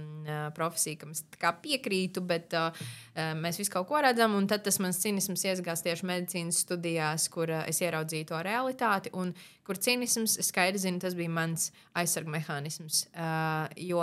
[0.56, 1.22] profesija, kam es
[1.62, 4.34] piekrītu, bet uh, eh, mēs visi kaut ko redzam.
[4.38, 9.14] Un tad tas mans cinisms iesgās tieši medicīnas studijās, kur uh, es ieraudzīju to realitāti.
[9.14, 9.34] Un
[9.66, 13.06] kur cinisms, skaidri zinu, tas bija mans aizsarga mehānisms.
[13.14, 14.02] Uh, jo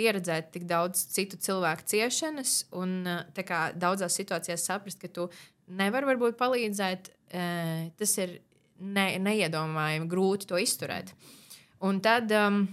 [0.00, 3.04] pieredzēt tik daudz citu cilvēku ciešanas, un
[3.36, 5.28] tā kā daudzās situācijās saprast, ka tu
[5.76, 8.40] nevari varbūt palīdzēt, uh, tas ir
[8.80, 11.12] ne, neiedomājami grūti to izturēt.
[11.86, 12.64] Un tad um,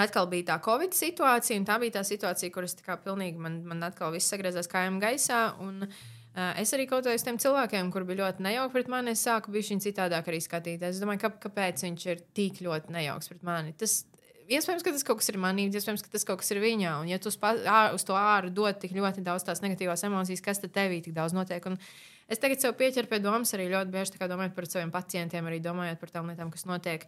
[0.00, 3.60] atkal bija tā Covid situācija, un tā bija tā situācija, kuras tā kā pilnīgi man,
[3.68, 5.42] man atkal viss sagriezās kājām gaisā.
[5.64, 9.52] Un, uh, es arī kaut kādiem cilvēkiem, kur bija ļoti nejauki pret mani, es sāku
[9.54, 10.96] bija viņa citādāk arī skatīties.
[10.96, 13.76] Es domāju, ka, kāpēc viņš ir tik ļoti nejauks pret mani.
[13.80, 14.02] Tas,
[14.50, 16.96] Iespējams, ka tas kaut kas ir manī, iespējams, ka tas kaut kas ir viņā.
[17.02, 20.02] Un, ja tu uz, pa, ā, uz to āru dod tik ļoti daudz tās negatīvās
[20.08, 21.66] emocijas, kas tad tevī tik daudz notiek.
[21.70, 21.78] Un
[22.26, 26.02] es tagad sev pieķeru pie domas arī ļoti bieži domājot par saviem pacientiem, arī domājot
[26.02, 27.06] par tām lietām, kas notiek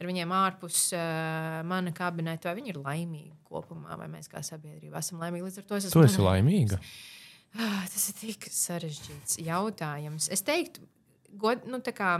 [0.00, 5.02] ar viņiem ārpus uh, mana kabineta, vai viņi ir laimīgi kopumā, vai mēs kā sabiedrība
[5.02, 5.46] esam laimīgi.
[5.46, 6.80] Līdz ar to es Tu esi laimīga.
[7.58, 10.30] Ah, Tas ir tik sarežģīts jautājums.
[10.32, 10.82] Es teiktu,
[11.42, 12.14] god, nu, kā,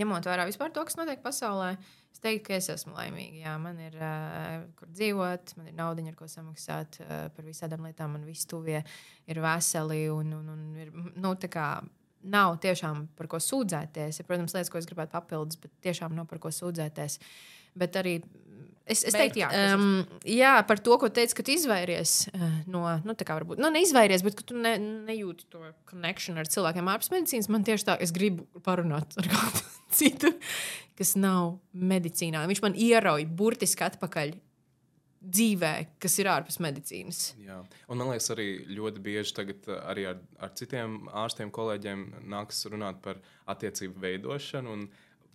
[0.00, 1.74] ņemot vērā vispār to, kas notiek pasaulē,
[2.12, 3.40] es teiktu, ka es esmu laimīga.
[3.44, 7.88] Jā, man ir uh, kur dzīvot, man ir nauda, ar ko samaksāt uh, par visādām
[7.88, 8.82] lietām, man visi tuvie
[9.30, 11.72] ir veseli un, un, un ir, nu, tā kā.
[12.22, 14.20] Nav tiešām par ko sūdzēties.
[14.20, 17.16] Ir, protams, lietas, ko es gribētu papildus, bet tiešām nav par ko sūdzēties.
[17.74, 18.12] Bet arī
[18.86, 22.44] es, es Bet teiktu, jā, um, jā, par to, ko teici, ka tu izvairies uh,
[22.70, 24.74] no, nu, tā kā varbūt, nu, neizvairies, bet ka tu ne,
[25.08, 27.50] nejūti to connection ar cilvēkiem ārpus medicīnas.
[27.52, 29.64] Man tieši tā, es gribu parunāt ar kādu
[29.98, 30.32] citu,
[31.02, 32.46] kas nav medicīnā.
[32.46, 34.36] Viņš man ierauj burtiski atpakaļ
[35.22, 37.20] dzīvē, kas ir ārpus medicīnas.
[37.42, 37.60] Jā.
[37.90, 42.64] Un man liekas, arī ļoti bieži tagad uh, arī ar, ar citiem ārstiem, kolēģiem nākas
[42.70, 44.76] runāt par attiecību veidošanu.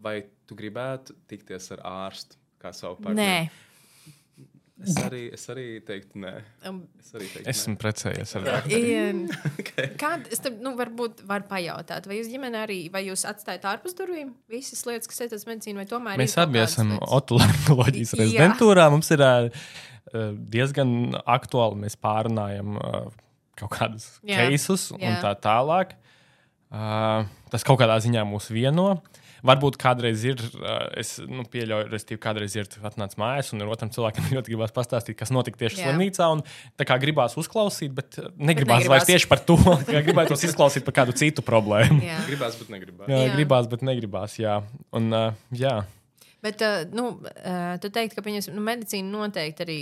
[0.04, 3.48] Vai tu gribētu tikties ar ārstu kā savu partneri?
[3.48, 3.67] Nē,
[4.88, 6.32] Es arī, es arī teiktu, nē.
[6.70, 7.80] Um, Es arī teiktu, Esmu nē.
[7.82, 9.28] precējies ar I-
[10.02, 13.96] Kāda, es tam, nu, varbūt var pajautāt, vai jūs ģimenē arī, vai jūs atstājat ārpus
[13.98, 18.88] durvīm visas lietas, kas saistītas ar medicīnu, vai tomēr Mēs abi esam otoloģijas rezidentūrā.
[18.94, 19.48] Mums ir uh,
[20.56, 21.82] diezgan aktuāli.
[21.86, 23.08] Mēs pārunājam uh,
[23.60, 25.96] kaut kādus keisus un tā tālāk.
[26.68, 28.98] Uh, tas kaut kādā ziņā mūs vieno.
[29.46, 30.42] Varbūt kādreiz ir,
[30.98, 35.34] es nu, pieļauju, respektīvi, kādreiz ir atnācis mājās, un otram cilvēkam ļoti gribās pastāstīt, kas
[35.34, 35.90] notika tieši Jā.
[35.92, 36.30] slimnīcā.
[36.34, 36.42] un
[36.80, 38.88] Tā kā gribās uzklausīt, bet negribās, negribās.
[38.96, 39.58] vairs tieši par to,
[39.94, 42.00] kā gribētu tos izklausīt par kādu citu problēmu.
[42.06, 42.18] Jā.
[42.30, 43.12] Gribās, bet negribās.
[43.12, 43.36] Jā, Jā.
[43.36, 44.40] gribās, bet negribās.
[44.42, 44.58] Jā.
[44.98, 45.78] Un, uh, jā.
[46.46, 49.80] Bet, uh, nu, uh, tu teici, ka viņas, nu, medicīna noteikti arī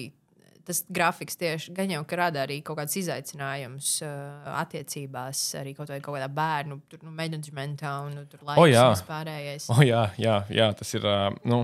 [0.65, 6.01] tas grafiks tieši gan jau rada arī kaut kāds izaicinājums uh, attiecībās, arī kaut, vai
[6.04, 8.86] kaut kādā bērnu tur, nu, menedžmentā un nu, tur laiks O, jā.
[8.95, 9.69] vispārējais.
[9.73, 11.06] Oh, jā, jā, jā, tas ir.
[11.06, 11.63] Uh, nu,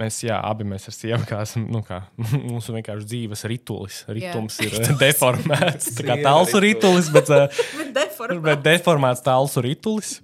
[0.00, 1.66] mēs, jā, abi mēs ar sievu kā esam.
[1.74, 2.04] Nu, kā,
[2.52, 4.02] mūsu vienkārši dzīves ritulis.
[4.10, 5.92] Ritums ir uh, deformēts.
[5.98, 7.10] Tā kā tālsu ritulis.
[7.10, 8.40] ritulis, bet, Bet deformā.
[8.52, 10.18] bet deformēts tālsu ritulis.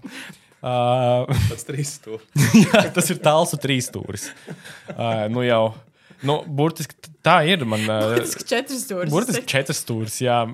[0.61, 2.21] Uh, Tas trīs stūri.
[2.67, 4.27] jā, tas ir tālsu trīsstūris.
[4.93, 5.71] Uh, nu jau.
[6.27, 7.65] Nu, burtiski tā ir.
[7.69, 9.13] Man, uh, Burtiski četras stūris.
[9.13, 10.19] Burtiski četras stūris.
[10.25, 10.43] Jā.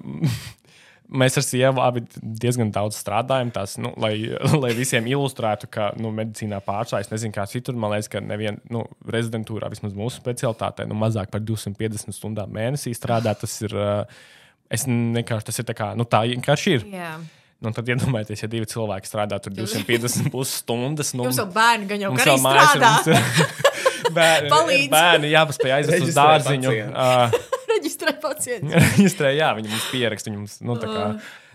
[1.06, 4.16] Mēs ar sievu abi diezgan daudz strādājam, tās, nu, lai,
[4.62, 8.58] lai visiem ilustrētu, ka nu, medicīnā pārsvarā, es nezinu, kā citur, man liekas, ka nevienā
[8.74, 8.82] nu,
[9.14, 13.44] rezidentūrā, vismaz mūsu specialitātē, nu, mazāk par 250 stundām mēnesī strādāt.
[13.44, 14.26] Tas ir, uh,
[14.74, 16.88] es vienkārši tas ir tā, kā, nu, tā vienkārši ir.
[16.96, 17.14] Jā.
[17.62, 21.14] Nu, tad iedomājieties, ja divi cilvēki strādā tur 250 plus stundas.
[21.16, 22.90] Nu, Jums jau bērni gan jau vēl mājās ir- strādā.
[23.22, 23.62] mums
[24.18, 24.90] bērni, Palīdz.
[24.92, 26.74] bērni jāpaspēj aizvest uz dārziņu.
[26.90, 27.36] Uh,
[27.74, 28.72] Reģistrē pacientu.
[28.74, 30.32] Reģistrē, jā, viņi mums pieraksta.
[30.32, 31.06] Viņi mums, nu, tā kā,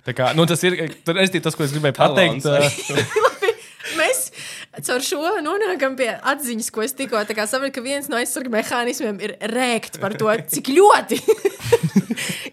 [0.07, 2.47] tā kā, nu, tas ir tur, es, tas, ko es gribēju pateikt.
[2.47, 3.27] Uh,
[3.97, 4.29] Mēs
[4.87, 8.53] caur šo nonākam pie atziņas, ko es tikko tā kā sapratu, ka viens no aizsarga
[8.53, 11.19] mehānismiem ir rēkt par to, cik ļoti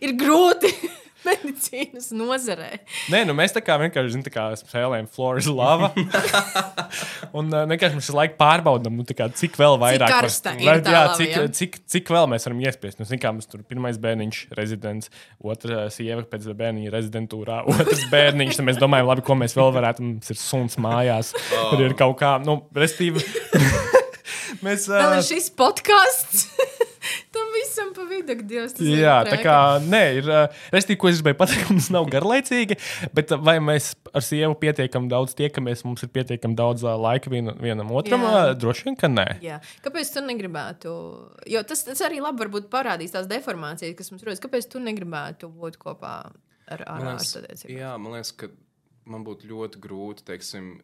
[0.04, 0.72] ir grūti
[1.28, 2.70] medicīnas nozarē.
[3.12, 5.90] Nē, nu, mēs tā kā vienkārši zinām, tā kā spēlējam Floridas lava.
[7.38, 10.76] un uh, vienkārši mēs laiku pārbaudām, nu, tā kā, cik vēl vairāk var- ir vai-
[10.84, 11.44] tā jā, cik, jā?
[11.60, 13.00] cik, cik vēl mēs varam iespiest.
[13.00, 15.12] Nu, zin kā, mums tur pirmais bērniņš, rezidents,
[15.44, 18.58] otra sieva pēc bērniņa rezidentūrā, otrs bērniņš.
[18.60, 20.06] Tad mēs domājam, labi, ko mēs vēl varētu.
[20.08, 21.70] Mums ir suns mājās, oh.
[21.72, 23.24] tur ir kaut kā, nu, restīvi.
[24.64, 24.88] mēs.
[24.90, 26.48] Vēl Uh, ir šis podkāsts.
[27.32, 28.74] Tam visam pa vidu, ak, Dievs.
[28.76, 30.30] tas ir Jā, tā kā nē, ir.
[30.74, 32.78] Restīvi, ko es gribēju pateikt, ka mums nav garlaicīgi,
[33.14, 37.52] bet vai mēs ar sievu pietiekami daudz tiekamies, mums ir pietiekami daudz ā, laika vien,
[37.62, 38.26] vienam otram?
[38.26, 38.44] Jā.
[38.52, 39.26] ā, Droši vien, ka nē.
[39.44, 39.60] Jā.
[39.84, 40.94] Kāpēc tu negribētu?
[41.50, 44.42] Jo tas, tas arī labi varbūt parādīs tās deformācijas, kas mums rodas.
[44.42, 46.14] Kāpēc tu negribētu būt kopā
[46.68, 47.76] ar ārstu attiecībām?
[47.78, 48.50] jā, man liekas, ka
[49.08, 50.74] man būtu ļoti grūti, teiksim,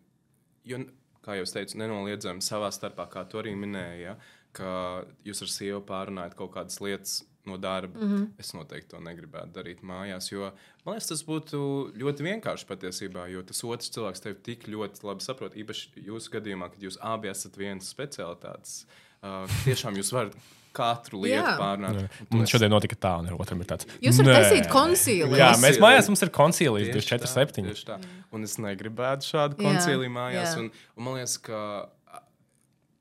[0.69, 0.81] jo,
[1.25, 4.17] kā jau es teicu, nenoliedzami savā starpā, kā tu arī minēji, ja,
[4.57, 7.99] ka jūs ar sievu pārunājat kaut kādas lietas no darba.
[7.99, 8.27] Mm -hmm.
[8.39, 10.51] Es noteikti to negribētu darīt mājās, jo
[10.85, 11.59] man liekas, tas būtu
[12.01, 15.57] ļoti vienkārši patiesībā, jo tas otrs cilvēks tevi tik ļoti labi saprot.
[15.57, 18.87] Īpaši jūsu gadījumā, kad jūs abi esat vienas specialitātes,
[19.23, 20.37] uh, tiešām jūs varat
[20.75, 21.63] katru lietu.
[21.63, 23.87] Un Mums šodien notika tā, un otram ir tāds.
[24.03, 25.39] Jūs varat taisīt koncīli.
[25.39, 25.85] Jā, mēs Koncili.
[25.87, 27.63] mājās mums ir 24-7.
[27.71, 27.99] tieši tā.
[28.35, 30.57] Un es negribētu šādu koncili mājās.
[30.57, 30.65] jā.
[30.65, 31.61] Un, un man liekas, ka,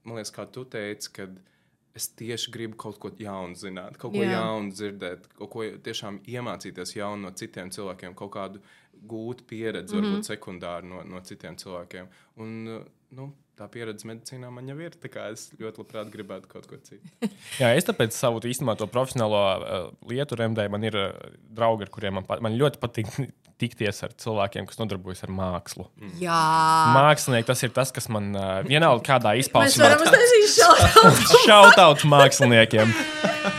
[0.03, 1.27] man liekas, kā tu teici, ka
[1.95, 4.39] es tieši gribu kaut ko jaunu zināt, kaut ko Jā.
[4.39, 8.63] jaunu dzirdēt, kaut ko tiešām iemācīties jaunu no citiem cilvēkiem, kaut kādu
[9.07, 10.05] gūt pieredzi, mm Mhm.
[10.05, 10.15] -hmm.
[10.15, 12.07] varbūt sekundāri no, no citiem cilvēkiem.
[12.37, 14.95] Un, nu, tā pieredze medicīnā man jau ir.
[15.31, 17.05] Es ļoti labprāt gribētu kaut ko citu.
[17.61, 20.69] Jā, es tāpēc savu īstenībā to profesionālo uh, lietu remdēju.
[20.69, 21.11] Man ir uh,
[21.53, 23.07] draugi, ar kuriem man, pat, man ļoti patīk
[23.61, 25.85] tikties ar cilvēkiem, kas nodarbojas ar mākslu.
[26.19, 26.39] Jā.
[26.95, 29.85] Mākslinieki tas ir tas, kas man uh, vienalga kādā Mēs izpausmē.
[29.85, 31.37] varam uztaisīt šādu.
[31.45, 32.91] Šautauts māksliniekiem.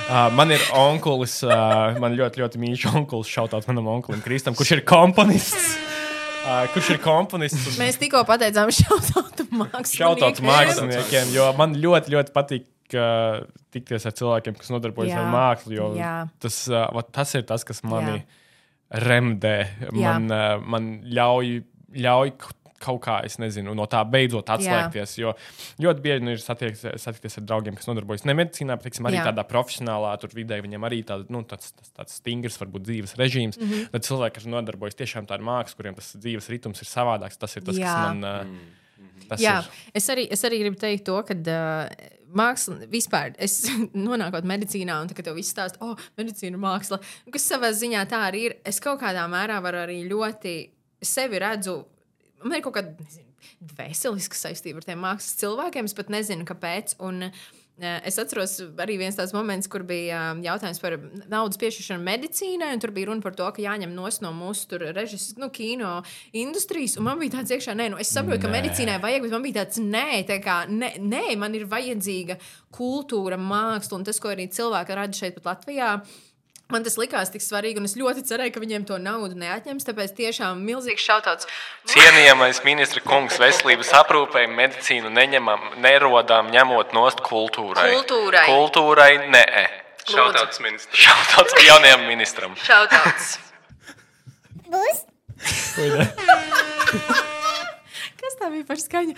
[0.05, 4.75] Uh, man ir onkulis, uh, man ļoti, ļoti mīļš onkulis, šautauts manam onkulim Kristam, kurš
[4.79, 5.73] ir komponists.
[6.45, 7.71] Uh, kurš ir komponists?
[7.71, 9.97] un- Mēs tikko pateicām šautautu māksliniekiem.
[9.97, 12.71] Šautauts māksliniekiem, jo man ļoti, ļoti patīk.
[12.95, 13.41] Uh,
[13.75, 15.79] tikties ar cilvēkiem, kas nodarbojas Jā, ar mākslu.
[16.45, 18.27] Tas, uh, tas ir tas, kas mani Jā.
[18.91, 19.57] Remdē.
[19.91, 20.19] Jā.
[20.19, 21.57] Man, uh, man ļauj,
[22.05, 22.37] ļauj
[22.85, 25.17] kaut kā, es nezinu, no tā beidzot atslēgties.
[25.21, 25.33] Jo
[25.83, 29.21] ļoti bieži nu, ir satiekties, satikties ar draugiem, kas nodarbojas ne medicīnā, bet teiksim, arī
[29.21, 29.27] Jā.
[29.31, 30.61] tādā profesionālā tur vidē.
[30.65, 33.61] Viņam arī tāda, nu, tāds, tāds, tāds stingrs, varbūt dzīves režīms.
[33.61, 33.71] Mm.
[33.71, 33.91] -hmm.
[33.95, 37.65] Tad cilvēki, kas nodarbojas tiešām tādu mākslu, kuriem tas dzīves ritms ir savādāks, tas ir
[37.65, 37.89] tas, Jā.
[37.89, 38.25] kas man.
[38.25, 39.71] Uh, tas Jā, ir.
[39.95, 41.89] es arī, es arī gribu teikt to, ka uh,
[42.39, 43.61] māksla vispār, es
[44.09, 48.05] nonākot medicīnā, un tagad tev viss stāsta, oh, medicīna ir māksla, un kas savā ziņā
[48.11, 48.57] tā arī ir.
[48.67, 50.57] Es kaut kādā mērā varu arī ļoti
[51.05, 51.79] sevi redzu,
[52.45, 53.23] man ir kaut kāda
[53.75, 56.97] dvēseliska saistība ar tiem mākslas cilvēkiem, es pat nezinu, kāpēc.
[57.05, 57.45] Un, eh,
[57.83, 60.95] Es atceros arī viens tāds moments, kur bija um, jautājums par
[61.27, 65.43] naudas piešķiršanu medicīnai, un tur bija runa par to, ka jāņem nos no mūsu režisora,
[65.43, 65.97] nu, kino
[66.39, 66.95] industrijas.
[67.01, 68.61] Un man bija tāds iekšā, nē, nu, es saprotu, ka Nē.
[68.61, 72.39] medicīnai vajag, bet man bija tāds, nē, tā kā, nē, nē, man ir vajadzīga
[72.79, 75.97] kultūra, māksla un tas, ko arī cilvēki rada šeit, pat Latvijā.
[76.73, 79.85] Man tas likās tik svarīgi, un es ļoti cerēju, ka viņiem to naudu neatņems.
[79.85, 81.49] Tāpēc tiešām milzīgs šautauts.
[81.93, 87.91] Cienījamais ministra kungs, veselības aprūpei medicīnu neņemam, nerodām, ņemot nost kultūrai.
[87.93, 88.47] Kultūrai.
[88.49, 89.45] Kultūrai nē.
[90.09, 91.05] Šautauts ministrs.
[91.05, 92.57] Šautauts jaunajam ministram.
[92.65, 93.37] Šautauts.
[98.25, 99.15] Kas tā bija par skaņu?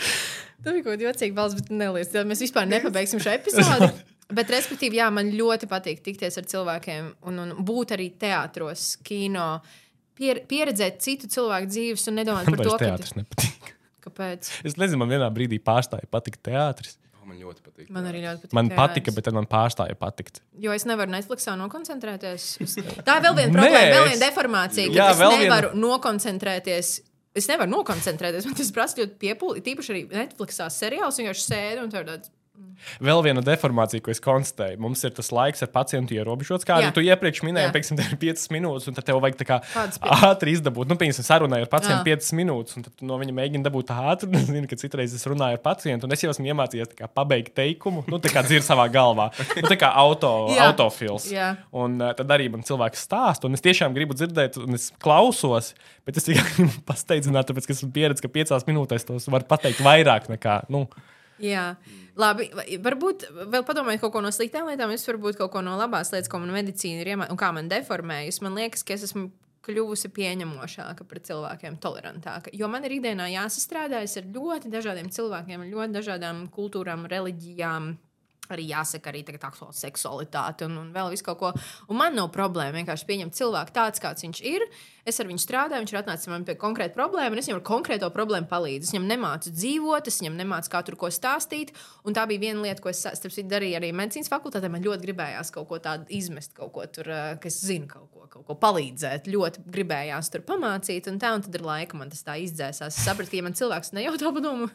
[0.66, 2.10] Tā bija kaut kāda jocīga balss, bet neliec.
[2.10, 3.92] tad Mēs vispār nepabeigsim šo epizodi.
[4.26, 9.60] Bet, respektīvi, jā, man ļoti patīk tikties ar cilvēkiem un, un būt arī teātros, kino,
[10.18, 13.72] pier, pieredzēt citu cilvēku dzīves un nedomāt Man par to, vairs ka teātris nepatīk.
[14.08, 14.50] kāpēc.
[14.66, 16.98] Es nezinu, man vienā brīdī pārstāja patikt teātris.
[17.20, 17.92] Oh, man ļoti patīk.
[17.94, 18.56] Man arī ļoti patīk.
[18.58, 18.80] Man teātris.
[18.82, 20.40] patika, bet tad man pārstāja patikt.
[20.64, 22.46] Jo es nevaru Netflixā nokoncentrēties.
[22.66, 22.74] Es...
[23.06, 24.88] Tā ir vēl viena problēma, Nē, vēl viena deformācija.
[24.90, 25.84] Jā, es nevaru viena...
[25.86, 26.96] nokoncentrēties.
[27.36, 28.46] Es nevaru nokoncentrēties.
[28.50, 29.62] Man tas prasa ļoti piepūli.
[29.62, 32.32] Tīpaši arī Netflixā seriāls vienkārši sēdi un tur tāds.
[33.02, 34.78] Vēl viena deformācija, ko es konstatēju.
[34.82, 38.20] Mums ir tas laiks ar pacientu ierobežots, kā jau tu iepriekš minēji, piemēram, tev ir
[38.22, 39.42] 5 minūtes, un tad tev vajag
[40.28, 40.90] ātri izdabūt.
[40.90, 42.18] Nu, piemēram, sarunai ar pacientu Jā.
[42.20, 44.30] 5 minūtes, un no viņa mēģini dabūt ātri.
[44.38, 47.56] Es zinu, ka citreiz es runāju ar pacientu, un es jau esmu iemācījies kā pabeigt
[47.58, 49.30] teikumu, nu, tā kā dzird savā galvā.
[49.56, 50.70] Nu, tā kā auto, Jā.
[50.70, 51.28] autofils.
[51.32, 51.52] Jā.
[51.76, 55.72] Un uh, tad arī man cilvēks stāsta, un es tiešām gribu dzirdēt, un es klausos,
[56.06, 59.82] bet es tikai gribu pasteidzināt, tāpēc, ka esmu pieredzējis, ka 5 minūtēs tos var pateikt
[59.84, 60.62] vairāk nekā.
[60.72, 60.86] Nu,
[61.42, 61.76] Jā,
[62.16, 62.50] labi.
[62.54, 64.92] vai- Varbūt vēl padomājiet kaut ko no sliktām lietām.
[64.92, 67.68] Es varbūt kaut ko no labās lietas, ko man medicīna ir iemācījusi un kā man
[67.68, 68.42] deformējusi.
[68.42, 69.30] Man liekas, ka es esmu
[69.66, 72.48] kļuvusi pieņemošāka pret cilvēkiem, tolerantāka.
[72.54, 77.96] Jo man ir ikdienā jāsastrādājas ar ļoti dažādiem cilvēkiem, ļoti dažādām kultūrām, reliģijām.
[78.54, 81.52] Arī jāsaka, arī tagad aktuāla seksualitāte un, un vēl visu kaut ko.
[81.90, 84.66] Un man nav problēma vienkārši pieņemt cilvēku tāds, kāds viņš ir.
[85.06, 87.66] Es ar viņu strādāju, viņš ir atnācis man pie konkrēta problēma, un es viņam ar
[87.68, 88.88] konkrēto problēmu palīdzu.
[88.88, 91.70] Es viņam nemācu dzīvot, es viņam nemācu kā tur ko stāstīt.
[92.02, 94.70] Un tā bija viena lieta, ko es starp citu, darīju arī medicīnas fakultātē.
[94.72, 98.26] Man ļoti gribējās kaut ko tādu izmest, kaut ko tur, eh, kas zina kaut ko,
[98.32, 99.30] kaut ko palīdzēt.
[99.30, 102.98] Ļoti gribējās tur pamācīt, un tā, un tad ar laiku man tas tā izdzēsās.
[102.98, 104.72] Es sapratu, ka ja man cilvēks nejautā padomu.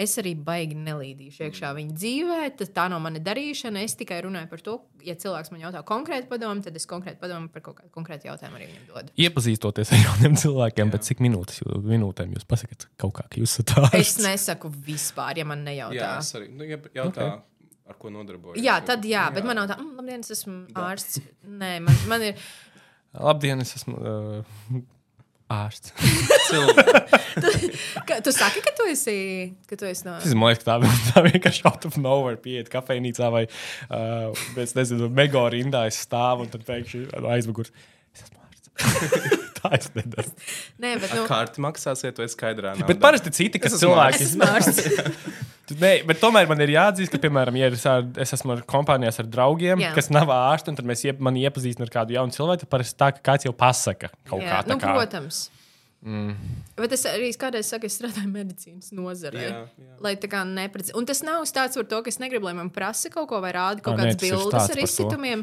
[0.00, 2.36] Es arī baigi nelīdīšu iekšā viņa dzīvē.
[2.56, 3.82] Tas, tā nav mana darīšana.
[3.84, 7.50] Es tikai runāju par to, ja cilvēks man jautā konkrēti padomu, tad es konkrēti padomu
[7.52, 9.12] par kaut kādu konkrētu jautājumu arī viņam dodu.
[9.26, 13.58] iepazīstoties ar jauniem cilvēkiem, pēc cik minūtes, jū- minūtēm jūs pasakāt kaut kā, ka jūs
[13.58, 14.24] esat Es ārsts?
[14.24, 16.00] nesaku vispār, ja man nejautā.
[16.00, 17.68] Jā, es arī nu, ja jautā, okay.
[17.92, 18.62] ar ko nodarbojos.
[18.64, 21.20] Jā, tad jā, bet man nav tā, mm, labdien, es esmu ārsts.
[21.44, 22.40] Nē, man, man ir.
[23.20, 24.80] Labdien, es esmu uh,
[25.50, 25.92] ārsts.
[28.08, 29.16] Ka, tu saki, ka tu esi,
[29.70, 30.16] ka tu esi no.
[30.18, 33.44] Es liekas, ka tā, tā vienkārši out of nowhere pieiet kafejnīcā vai,
[33.90, 37.72] uh, es nezinu, mega rindā es stāvu un tad pēkšņi no aizmugures.
[38.14, 39.46] Es esmu ārsts.
[39.60, 40.32] tā es nedaru.
[40.82, 42.74] Nē, bet nu, Kārti maksāsiet, vai skaidrā?
[42.88, 44.28] Bet parasti citi, kas Es cilvēki.
[44.48, 44.90] ārsts.
[45.80, 49.20] Nē, bet tomēr man ir jāatzīst, ka, piemēram, ja es, ar, es esmu ar kompānijās
[49.22, 49.92] ar draugiem, Jā.
[49.94, 53.12] Kas nav ārsti, un tad mēs iep, iepazīstinām ar kādu jaunu cilvēku, tad parasti tā,
[53.14, 54.96] ka kāds jau pasaka kaut Jā, kā nu, tādu.
[54.98, 55.38] protams.
[56.00, 56.32] Mm.
[56.80, 59.40] Bet es arī kādreiz saku, es strādāju medicīnas nozarē.
[59.44, 59.96] Jā, jā.
[60.00, 60.96] Lai tā kā neprecizētu.
[60.96, 63.50] Un tas nav stāsts par to, ka es negribu, lai man prasa kaut ko vai
[63.52, 65.42] rāda kaut kādas bildes ar izsitumiem.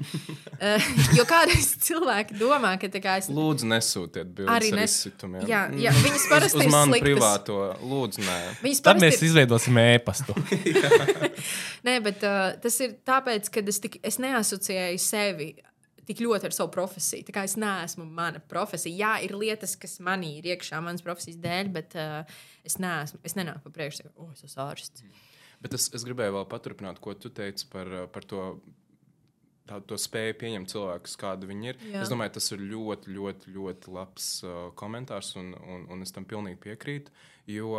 [0.58, 3.30] Uh, jo kādreiz cilvēki domā, ka tā kā es.
[3.30, 5.46] Lūdzu, nesūtiet bildes Arī ar nes- izsitumiem.
[5.46, 7.06] Jā, jā, viņas Uz, parasti uz ir manu sliktas.
[7.06, 7.60] privāto,
[7.94, 8.40] lūdzu, nē.
[8.66, 10.38] Viņas Tad parasti mēs ir izveidosim ēpastu.
[11.88, 15.52] Nē, bet uh, tas ir tāpēc, ka es, tik, es neasociēju sevi
[16.08, 17.26] tik ļoti ar savu profesiju.
[17.28, 18.96] Tā kā es neesmu mana profesija.
[18.96, 23.22] Jā, ir lietas, kas manī ir iekšā manas profesijas dēļ, bet uh, es neesmu.
[23.28, 25.06] Es nenāku pa priekšu, ka, oh, es esmu ārsts.
[25.64, 28.50] Bet es, es gribēju vēl paturpināt, ko tu teici par, par to.
[29.68, 31.80] Tā, to spēju pieņemt cilvēkus, kādi viņi ir.
[31.92, 32.06] Jā.
[32.06, 36.24] Es domāju, tas ir ļoti, ļoti, ļoti labs uh, komentārs, un, un, un es tam
[36.24, 37.12] pilnīgi piekrītu.
[37.52, 37.74] Jo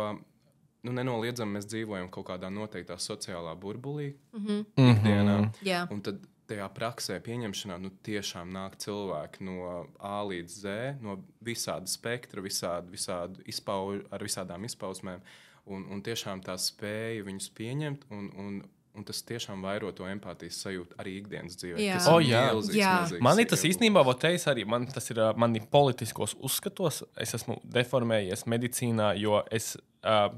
[0.85, 4.91] nu, nenoliedzami mēs dzīvojam kaut kādā noteiktā sociālā burbulī, mm -hmm.
[4.93, 5.37] ikdienā.
[5.65, 5.87] Jā.
[5.89, 11.89] Un tad tajā praksē, pieņemšanā, nu, tiešām nāk cilvēki no A līdz Z, no visāda
[11.89, 15.23] spektra, visādi, visādi izpauž, ar visādām izpausmēm.
[15.69, 18.59] Un, un tiešām tā spēja viņus pieņemt, un, un,
[18.97, 21.81] un tas tiešām vairo to empātijas sajūtu arī ikdienas dzīvē.
[21.83, 21.99] Jā.
[21.99, 22.45] Tas O, ir jā.
[22.49, 22.93] milzīgs, Jā.
[23.03, 24.65] milzīgs Man ir tas īstenībā, ko teicu arī.
[24.69, 27.03] Man tas ir mani politiskos uzskatos.
[27.19, 30.33] Es esmu deformējies medicīnā, jo es uh,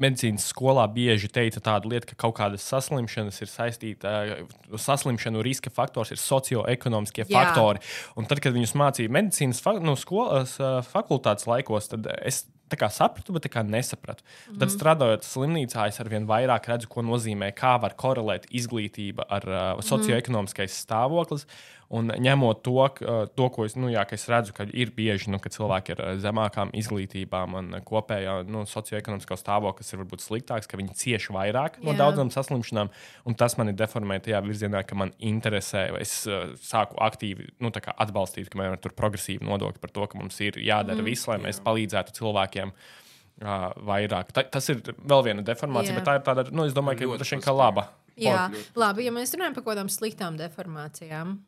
[0.00, 4.12] medicīnas skolā bieži teica tādu lietu, ka kaut kādas saslimšanas ir saistīta,
[4.70, 7.32] saslimšanu riska faktors ir socioekonomiskie Jā.
[7.32, 7.82] faktori.
[8.16, 12.78] Un tad, kad viņus mācīja medicīnas fa nu, skolas uh, fakultātes laikos, tad es tā
[12.78, 14.22] kā sapratu, bet kā nesapratu.
[14.22, 14.58] Mm -hmm.
[14.60, 19.82] Tad strādājot slimnīcā, es arvien vairāk redzu, ko nozīmē, kā var korelēt izglītība ar uh,
[19.82, 21.46] socioekonomiskais stāvoklis.
[21.90, 25.26] Un ņemot to, uh, to ko es, nu, jā, ka es redzu, ka ir bieži,
[25.32, 30.22] nu, ka cilvēki ar uh, zemākām izglītībām un uh, kopējā nu, socioekonomiskā stāvoklis ir varbūt
[30.22, 32.04] sliktāks, ka viņi cieši vairāk no Jā.
[32.04, 32.92] daudzām saslimšanām.
[33.26, 37.50] Un tas man ir deformēts tajā virzienā, ka man interesē, vai es uh, sāku aktīvi
[37.58, 40.62] nu, tā kā atbalstīt, ka man ir tur progresīva nodokļa par to, ka mums ir
[40.62, 42.70] jādara mm, viss, lai mēs palīdzētu cilvēkiem.
[43.40, 44.34] Uh, vairāk.
[44.36, 45.98] Ta, tas ir vēl viena deformācija, Jā.
[45.98, 47.86] bet tā ir tāda, nu, es domāju, ka Ļoti laba.
[48.20, 51.38] Jā, labi, ja mēs runājam par kaut kādām sliktām deformācijām.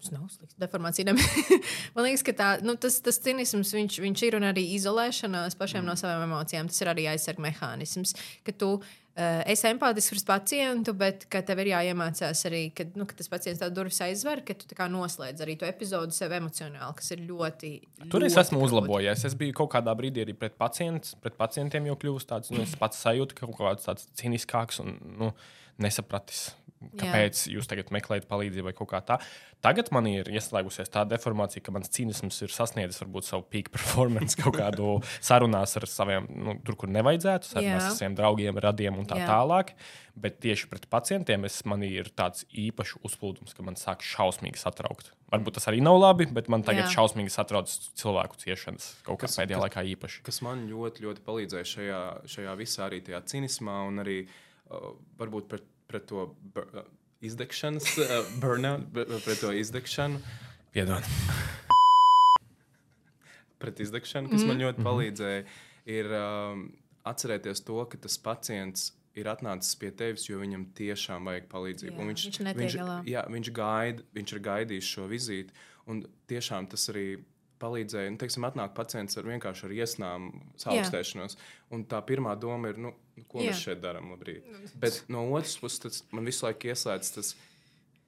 [0.00, 1.12] Mums nav slikta deformācija.
[1.94, 5.82] Man liekas, ka tā, nu, tas, tas cinisms viņš, viņš ir un arī izolēšanās pašiem
[5.82, 5.90] mm.
[5.90, 6.70] no savām emocijām.
[6.72, 8.14] Tas ir arī aizsardzības mehānisms.
[8.46, 13.04] Ka tu uh, esi empātisks pret pacientu, bet ka tev ir jāiemācās arī, ka, nu,
[13.10, 16.32] ka tas pacients tādu durvis aizver, ka tu tā kā noslēdz arī to epizodu sev
[16.38, 17.74] emocionāli, kas ir ļoti.
[18.06, 18.70] Tur es ļoti esmu grūti.
[18.70, 19.28] uzlabojies.
[19.28, 22.72] Es biju kaut kādā brīdī arī pret, pacients, pret pacientiem jau kļuvis tāds, nu, es
[22.80, 25.34] pats sajūtu, ka kaut kāds tāds ciniskāks un nu,
[25.80, 26.50] nesapratis.
[26.80, 27.52] Kāpēc Jā.
[27.58, 29.18] jūs tagad meklējat palīdzību vai kaut kā tā?
[29.60, 34.38] Tagad man ir ieslēgusies tā deformācija, ka mans cinisms ir sasniedzis varbūt savu peak performance
[34.40, 34.94] kaut kādu
[35.28, 37.90] sarunās ar saviem, nu, tur, kur nevajadzētu, sarunās Jā.
[37.90, 39.26] ar saviem draugiem, radiem un tā Jā.
[39.28, 39.74] tālāk.
[40.20, 45.12] Bet tieši pret pacientiem es, man ir tāds īpašs uzplūdums, ka man sāk šausmīgi satraukt.
[45.32, 46.94] Varbūt tas arī nav labi, bet man tagad Jā.
[46.96, 47.68] šausmīgi satrauc
[48.00, 50.22] cilvēku ciešanas kaut kas Kas- pēdējā kas- laikā īpaši.
[50.26, 54.90] kas man ļoti, ļoti palīdzēja šajā, šajā visā, arī tajā cinismā, un arī uh,
[55.20, 56.86] varbūt pret, pret to bur, uh,
[57.26, 60.22] izdegšanas, uh, burnout, be- pret to izdegšanu,
[60.70, 61.02] Piedod.
[63.60, 64.48] pret izdegšanu, kas mm.
[64.48, 65.42] man ļoti palīdzēja,
[65.90, 66.64] ir um,
[67.10, 71.96] atcerēties to, ka tas pacients ir atnācis pie tevis, jo viņam tiešām vajag palīdzību.
[71.96, 72.24] Jā, Un viņš
[72.60, 73.00] viņš, galā.
[73.10, 77.06] jā, viņš, gaida, viņš ir gaidījis šo vizīti, un tiešām tas arī
[77.60, 78.12] palīdzēja.
[78.14, 80.30] Nu, teiksim, atnāk pacients ar vienkārši ar iesnām,
[80.62, 81.36] saaugstēšanos.
[81.74, 83.52] Un tā pirmā doma ir, nu, nu, ko Jā.
[83.52, 84.10] mēs šeit darām.
[84.14, 84.48] Labrīt.
[84.80, 87.34] Bet no otras puses, tas man visu laiku ieslēdz, tas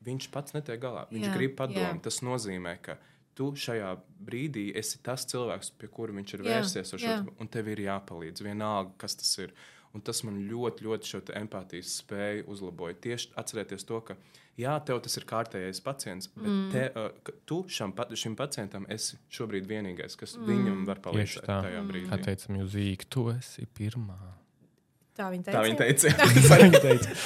[0.06, 1.06] viņš pats netiek galā.
[1.12, 1.58] Viņš Jā, jā, grib jā.
[1.62, 2.02] padomu.
[2.04, 2.98] Tas nozīmē, ka
[3.38, 7.20] tu šajā brīdī esi tas cilvēks, pie kura viņš ir Jā, vērsies, šo, jā.
[7.40, 8.44] un tev ir jāpalīdz.
[8.44, 9.54] Vienalga, kas tas ir.
[9.92, 12.96] Un tas man ļoti, ļoti šo te empātijas spēju uzlaboja.
[13.04, 14.16] Tieši atcerieties to, ka
[14.56, 16.70] jā, tev tas ir kārtējais pacients, bet mm.
[16.72, 20.48] te, uh, tu šam, šim pacientam esi šobrīd vienīgais, kas mm.
[20.48, 21.58] viņam var palīdzēt tā.
[21.66, 22.08] tajā brīdī.
[22.08, 24.16] Kā teica Mjūzīka, tu esi pirmā.
[25.22, 25.54] Tā viņa teica.
[25.56, 26.14] Tā viņa teica.
[26.48, 27.16] Tā viņa teica.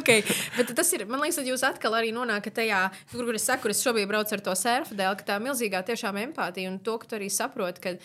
[0.00, 0.24] okay.
[0.56, 2.82] Bet tas ir, man liekas, ka jūs atkal arī nonākat tajā,
[3.12, 5.84] kur, kur es saku, kur es šobrīd braucu ar to surfu dēļ, ka tā milzīgā
[5.92, 7.96] tiešām empātija un to, ka tu arī saproti, ka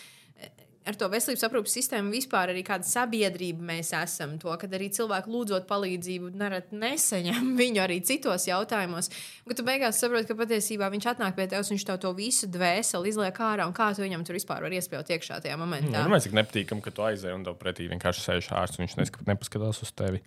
[0.87, 4.37] ar to veselības aprūpas sistēmu vispār arī kāda sabiedrība mēs esam.
[4.41, 9.11] To, kad arī cilvēki lūdzot palīdzību, nerad nesaņem viņu arī citos jautājumos.
[9.47, 13.11] Kad tu beigās saproti, ka patiesībā viņš atnāk pie tevis, viņš tev to visu dvēseli
[13.13, 16.01] izliek ārā un kā tu viņam tur vispār var iespējot iekšā tajā momentā.
[16.03, 18.79] Nu, mēs tik nepatīkam, ka tu aizēji un tev pretī vienkārši sēž ārsts.
[18.81, 20.23] un Viņš nepaskatās uz tevi.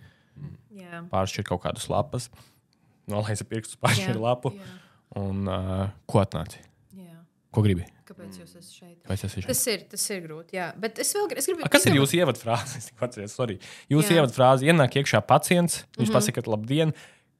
[0.77, 1.01] Jā.
[1.11, 2.29] Pāršķir kaut kādus lapas,
[3.11, 4.53] nolaisa pirkstus, pāršķir Jā, lapu.
[4.55, 4.75] jā.
[5.19, 6.61] Un uh, ko atnāci?
[7.51, 7.85] Ko gribi?
[8.07, 8.97] Kāpēc jūs esat šeit?
[9.07, 9.45] Vai tas ir?
[9.47, 10.55] Tas ir, tas ir grūti.
[10.55, 10.69] Jā.
[10.79, 11.63] Bet es vēl es gribu.
[11.67, 12.77] A, kas ir jūsu ievadfrāze?
[12.79, 13.57] Es tikko atceros, sorry.
[13.91, 16.05] Jūsu ievadfrāze ienāk iekšā pacients, viņš mm.
[16.05, 16.15] -hmm.
[16.15, 16.93] pasakā, labdien,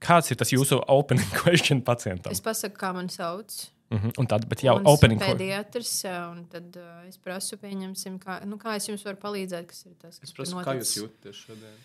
[0.03, 2.35] kāds ir tas jūsu opening question pacientam?
[2.35, 3.55] Es pasaku, kā man sauc.
[3.91, 4.11] Mm -hmm.
[4.19, 5.37] Un tad, bet jau Mans opening question.
[5.37, 9.65] Pediatrs, jā, un tad uh, es prasu, pieņemsim, kā, nu, kā es jums varu palīdzēt,
[9.67, 10.97] kas ir tas, kas Es prasu, ir kā jūs noticis.
[10.97, 11.75] jūtaties šodien?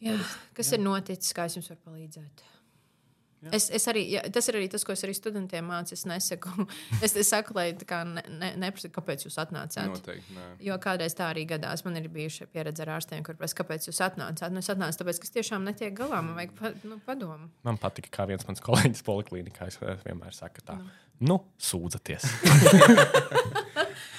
[0.00, 0.18] Jā,
[0.54, 0.74] kas jā.
[0.74, 2.42] ir noticis, kā es jums varu palīdzēt.
[3.38, 3.52] Jā.
[3.54, 5.94] Es, es arī, jā, tas ir arī tas, ko es arī studentiem mācu.
[5.94, 6.66] Es nesaku,
[7.04, 9.92] es, es saku, lai tā kā ne, ne, neprasa, kāpēc jūs atnācāt.
[9.92, 10.36] Noteikti.
[10.36, 10.46] Nē.
[10.68, 11.84] Jo kādreiz tā arī gadās.
[11.86, 14.54] Man ir bijuši pieredze ar ārstiem, kur prasa, kāpēc jūs atnācāt.
[14.54, 16.22] Nu, es atnācu, tāpēc, ka es tiešām netiek galā.
[16.24, 17.50] Man vajag pa, nu, padomu.
[17.68, 20.80] Man patika, kā viens mans kolēģis poliklinikā es vienmēr saka tā.
[21.18, 22.26] Nu, sūdzaties.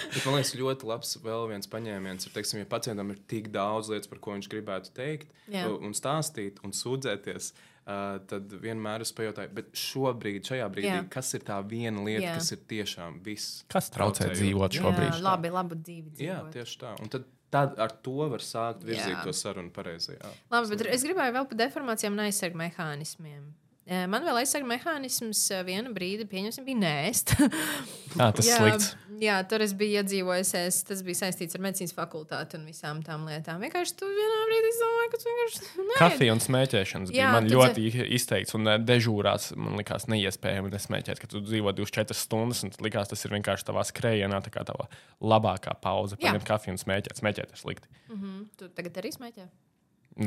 [0.10, 3.92] Bet, man liekas, ļoti labs vēl viens paņēmiens ir, teiksim, ja pacientam ir tik daudz
[3.92, 5.68] lietas, par ko viņš gribētu teikt, Jā.
[5.70, 7.52] un stāstīt, un sūdzēties.
[7.89, 10.97] Uh, tad vienmēr es pajautāju, bet šobrīd, šajā brīdī, Jā.
[10.99, 11.06] Jā.
[11.15, 12.34] kas ir tā viena lieta, Jā.
[12.36, 12.36] Jā.
[12.38, 13.63] kas ir tiešām viss?
[13.73, 15.08] Kas traucē dzīvot šobrīd?
[15.10, 16.13] Jā, labi, labu dzīvi.
[16.21, 16.52] Jā, dzīvot.
[16.54, 16.92] tieši tā.
[17.02, 19.23] Un tad, tad ar to var sākt virzīt Jā.
[19.25, 20.29] to sarunu pareizajā.
[20.54, 23.50] Labi, bet es gribēju vēl par deformācijām un aizsargu mehānismiem.
[23.90, 27.31] Eh, Man vēl aizsargu mehānisms eh, vienu brīdi, pieņemsim, bija nēst.
[28.19, 28.90] Jā, tas ir slikts.
[29.19, 30.77] Jā, tur es biju iedzīvojusies.
[30.87, 33.60] Tas bija saistīts ar medicīnas fakultāti un visām tām lietām.
[33.65, 35.63] Vienkārši tu vienā brīdī domāji, ka tu vienkārši.
[35.90, 38.56] Nē, Kafija un smēķēšanas bija Jā, man tu ļoti izteikts.
[38.60, 42.62] Un eh, dežūrās man likās neiespējami nesmēķēt, ka tu dzīvo 24 stundas.
[42.67, 44.85] Un likās, tas ir vienkārši tavā skrējienā, tā kā tava
[45.19, 46.15] labākā pauze.
[46.19, 46.29] Jā.
[46.29, 47.23] Paņemt kafiju un smēķēt.
[47.23, 47.90] Smēķēt ir slikti.
[48.13, 48.37] Mhm.
[48.62, 49.50] Tu tagad arī smēķē?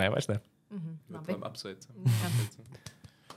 [0.02, 0.42] Nē, vairs ne.
[1.12, 2.10] Labi, apsveicam.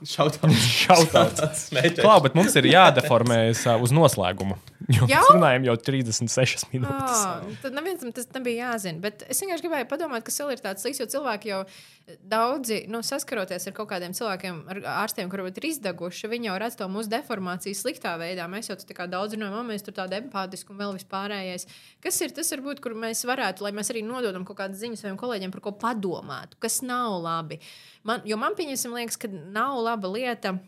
[0.04, 1.68] Šautauts.
[2.02, 4.58] Klau, bet mums ir jādeformējas ā, uz noslēgumu.
[4.92, 5.22] Jo Jau?
[5.22, 7.22] mēs runājam jau 36 minūtes.
[7.26, 9.00] Oh, tad nevienam tas nebija jāzina.
[9.02, 11.62] Bet es vienkārši gribēju padomāt, ka vēl ir tāds līnijas, jo cilvēki jau
[12.06, 16.76] daudzi nu, saskaroties ar kaut kādiem cilvēkiem, ar ārstiem, kuriem ir izdeguši, viņi jau redz
[16.78, 18.46] to mūsu deformāciju sliktā veidā.
[18.50, 21.66] Mēs jau tā daudz runājam, "O, mēs tur tādi empātiski un vēl vispārējais.
[22.00, 25.18] Kas ir tas, varbūt, kur mēs varētu, lai mēs arī nododam kaut kādas ziņas saviem
[25.18, 27.58] kolēģiem par ko padomātu, kas nav labi.
[28.04, 30.60] Man, jo man pieņemsim, liekas, ka nav laba lieta.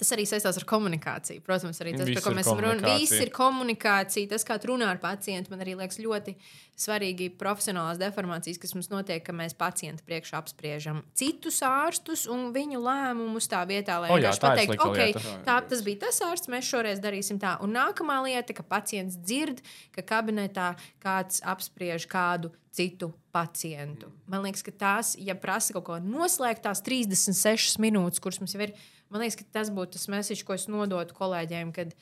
[0.00, 1.42] Tas arī saistās ar komunikāciju.
[1.44, 2.84] Protams, arī tas, Viss par ko mēs runājam.
[3.02, 6.34] Viss ir komunikācija, tas, kā runā ar pacientu, man arī liekas ļoti
[6.82, 12.80] svarīgi profesionālās deformācijas, kas mums notiek, ka mēs pacientu priekšā apspriežam citus ārstus un viņu
[12.82, 15.36] lēmumus tā vietā, lai vienkārši ir pateiktu, ok, lieta.
[15.46, 17.58] tā, tas bija tas ārsts, mēs šoreiz darīsim tā.
[17.62, 19.60] Un nākamā lieta, ka pacients dzird,
[19.94, 20.72] ka kabinetā
[21.04, 24.08] kāds apspriež kādu citu pacientu.
[24.32, 28.64] Man liekas, ka tās, ja prasa kaut ko noslēgt, tās 36 minūtes, kuras mums jau
[28.64, 28.72] ir,
[29.12, 31.94] man liekas, ka tas būtu tas mēsīčs, ko es nodotu kolēģiem, kad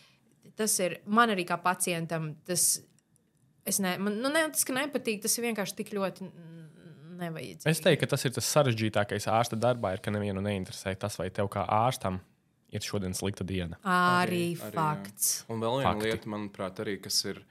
[0.59, 2.35] tas ir man arī kā pacientam.
[2.49, 2.79] Tas,
[3.69, 6.25] Es ne, man nu, ne, tas, ka nepatīk, tas ir vienkārši tik ļoti
[7.21, 7.69] nevajadzīgs.
[7.69, 11.29] Es teiktu, ka tas ir tas sarežģītākais ārsta darbā, ir, ka nevienu neinteresē tas, vai
[11.35, 12.21] tev kā ārstam
[12.73, 13.79] ir šodien slikta diena.
[13.85, 15.31] Arī, Arī, fakts.
[15.51, 16.09] Un vēl viena Fakti.
[16.09, 17.43] lieta, manuprāt, arī, kas ir,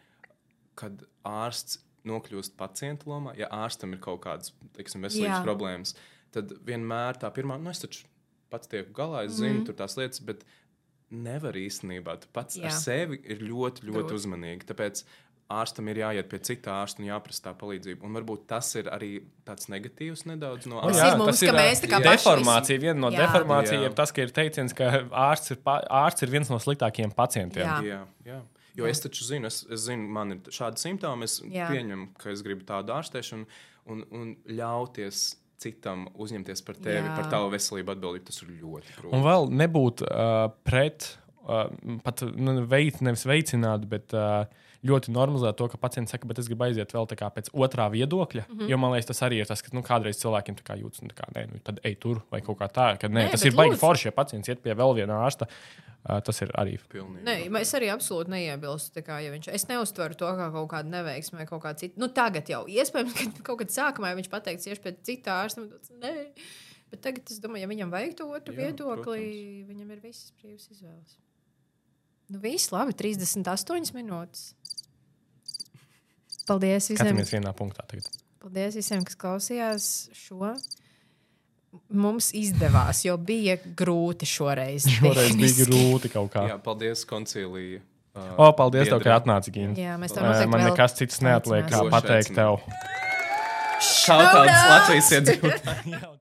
[0.79, 5.43] kad ārsts nokļūst pacienta lomā, ja ārstam ir kaut kādas teiksim, veselības Jā.
[5.45, 5.93] problēmas,
[6.33, 8.07] tad vienmēr tā pirmā, nu, es taču
[8.51, 9.69] pats tieku galā, es zinu, mm.
[9.69, 10.45] tur tās lietas, bet
[11.09, 12.19] nevar īstenībā.
[12.21, 12.69] Tu pats Jā.
[12.69, 14.19] Ar sevi ir ļoti, ļoti Grūti.
[14.19, 14.67] uzmanīgi.
[14.69, 15.03] Tāpēc
[15.49, 18.05] ārstam ir jāiet pie cita ārsta un jāprasa tā palīdzība.
[18.05, 19.11] Un varbūt tas ir arī
[19.47, 21.07] tāds negatīvs nedaudz no Tas ārsta.
[21.09, 22.83] ir mums, ka mēs tā kā deformācija.
[22.83, 23.25] Viena no Jā.
[23.25, 23.89] deformācijām Jā.
[23.89, 27.65] ir tas, ka ir teiciens, ka ārsts ir, pa, ārsts ir viens no sliktākajiem pacientiem.
[27.65, 27.81] Jā.
[27.81, 28.39] Jā, jā.
[28.77, 28.93] Jo jā.
[28.93, 31.25] es taču zinu, es, es zinu, man ir šādi simptomi.
[31.25, 31.39] Es.
[31.49, 31.71] Jā.
[31.73, 33.49] pieņemu, ka es gribu tādu ārstēšanu
[33.89, 35.23] un, un ļauties
[35.59, 37.15] citam uzņemties par tevi, Jā.
[37.17, 38.27] par tavu veselību atbildību.
[38.29, 39.13] Tas ir ļoti grūti.
[39.15, 41.11] Un vēl nebūt uh, pret,
[41.43, 41.67] uh,
[42.05, 44.45] pat nu, veic, nevis veicināt, bet uh,
[44.85, 48.45] ļoti normalizēt to, ka pacients saka, bet es gribu aiziet vēl kā pēc otrā viedokļa.
[48.47, 48.55] Mm.
[48.59, 48.69] -hmm.
[48.71, 51.11] Jo man liekas, tas arī ir tas, ka nu, kādreiz cilvēkiem tā kā jūtas, nu,
[51.11, 52.87] tā kā, nē, nu, tad ej tur vai kaut kā tā.
[52.99, 55.49] Ka, nē, Nē, tas ir baigi forši, ja pacients iet pie vēl viena ārsta.
[55.99, 56.77] Uh, tas ir arī.
[56.87, 57.25] Pilnīgi.
[57.27, 59.03] Nē, es arī absolūti neiebilstu.
[59.03, 61.99] Kā, ja viņš, es neuztveru to kā kaut kādu neveiksmi vai kaut kādu citu.
[61.99, 65.65] Nu, tagad jau iespējams, ka kaut kad sākumā ja viņš pateiks, iešu pēc cita ārsta.
[65.99, 66.13] Nē,
[66.93, 69.67] bet tagad es domāju, ja viņam vajag to otru Jā, viedokli, protams.
[69.73, 71.19] viņam ir visas brīvas izvēles.
[72.29, 74.53] Nu, viss labi, 38 minūtes.
[76.49, 77.85] Paldies visiem, Skatāmies vienā punktā.
[77.89, 78.09] Tagad.
[78.41, 79.87] paldies visiem, kas klausījās
[80.17, 80.53] šo.
[81.93, 84.87] Mums izdevās, jo bija grūti šoreiz.
[84.97, 86.47] Šoreiz bija grūti kaut kā.
[86.49, 87.83] Jā, paldies, koncilija.
[88.17, 89.75] Uh, O, paldies, tev, ka atnāci, Gīna.
[89.77, 92.57] Jā, mēs tev Uh, noteikti Man vēl nekas cits neatliek, kā pateikt tev.
[93.79, 96.09] Šautauts Latvijas iedzīvotājiem.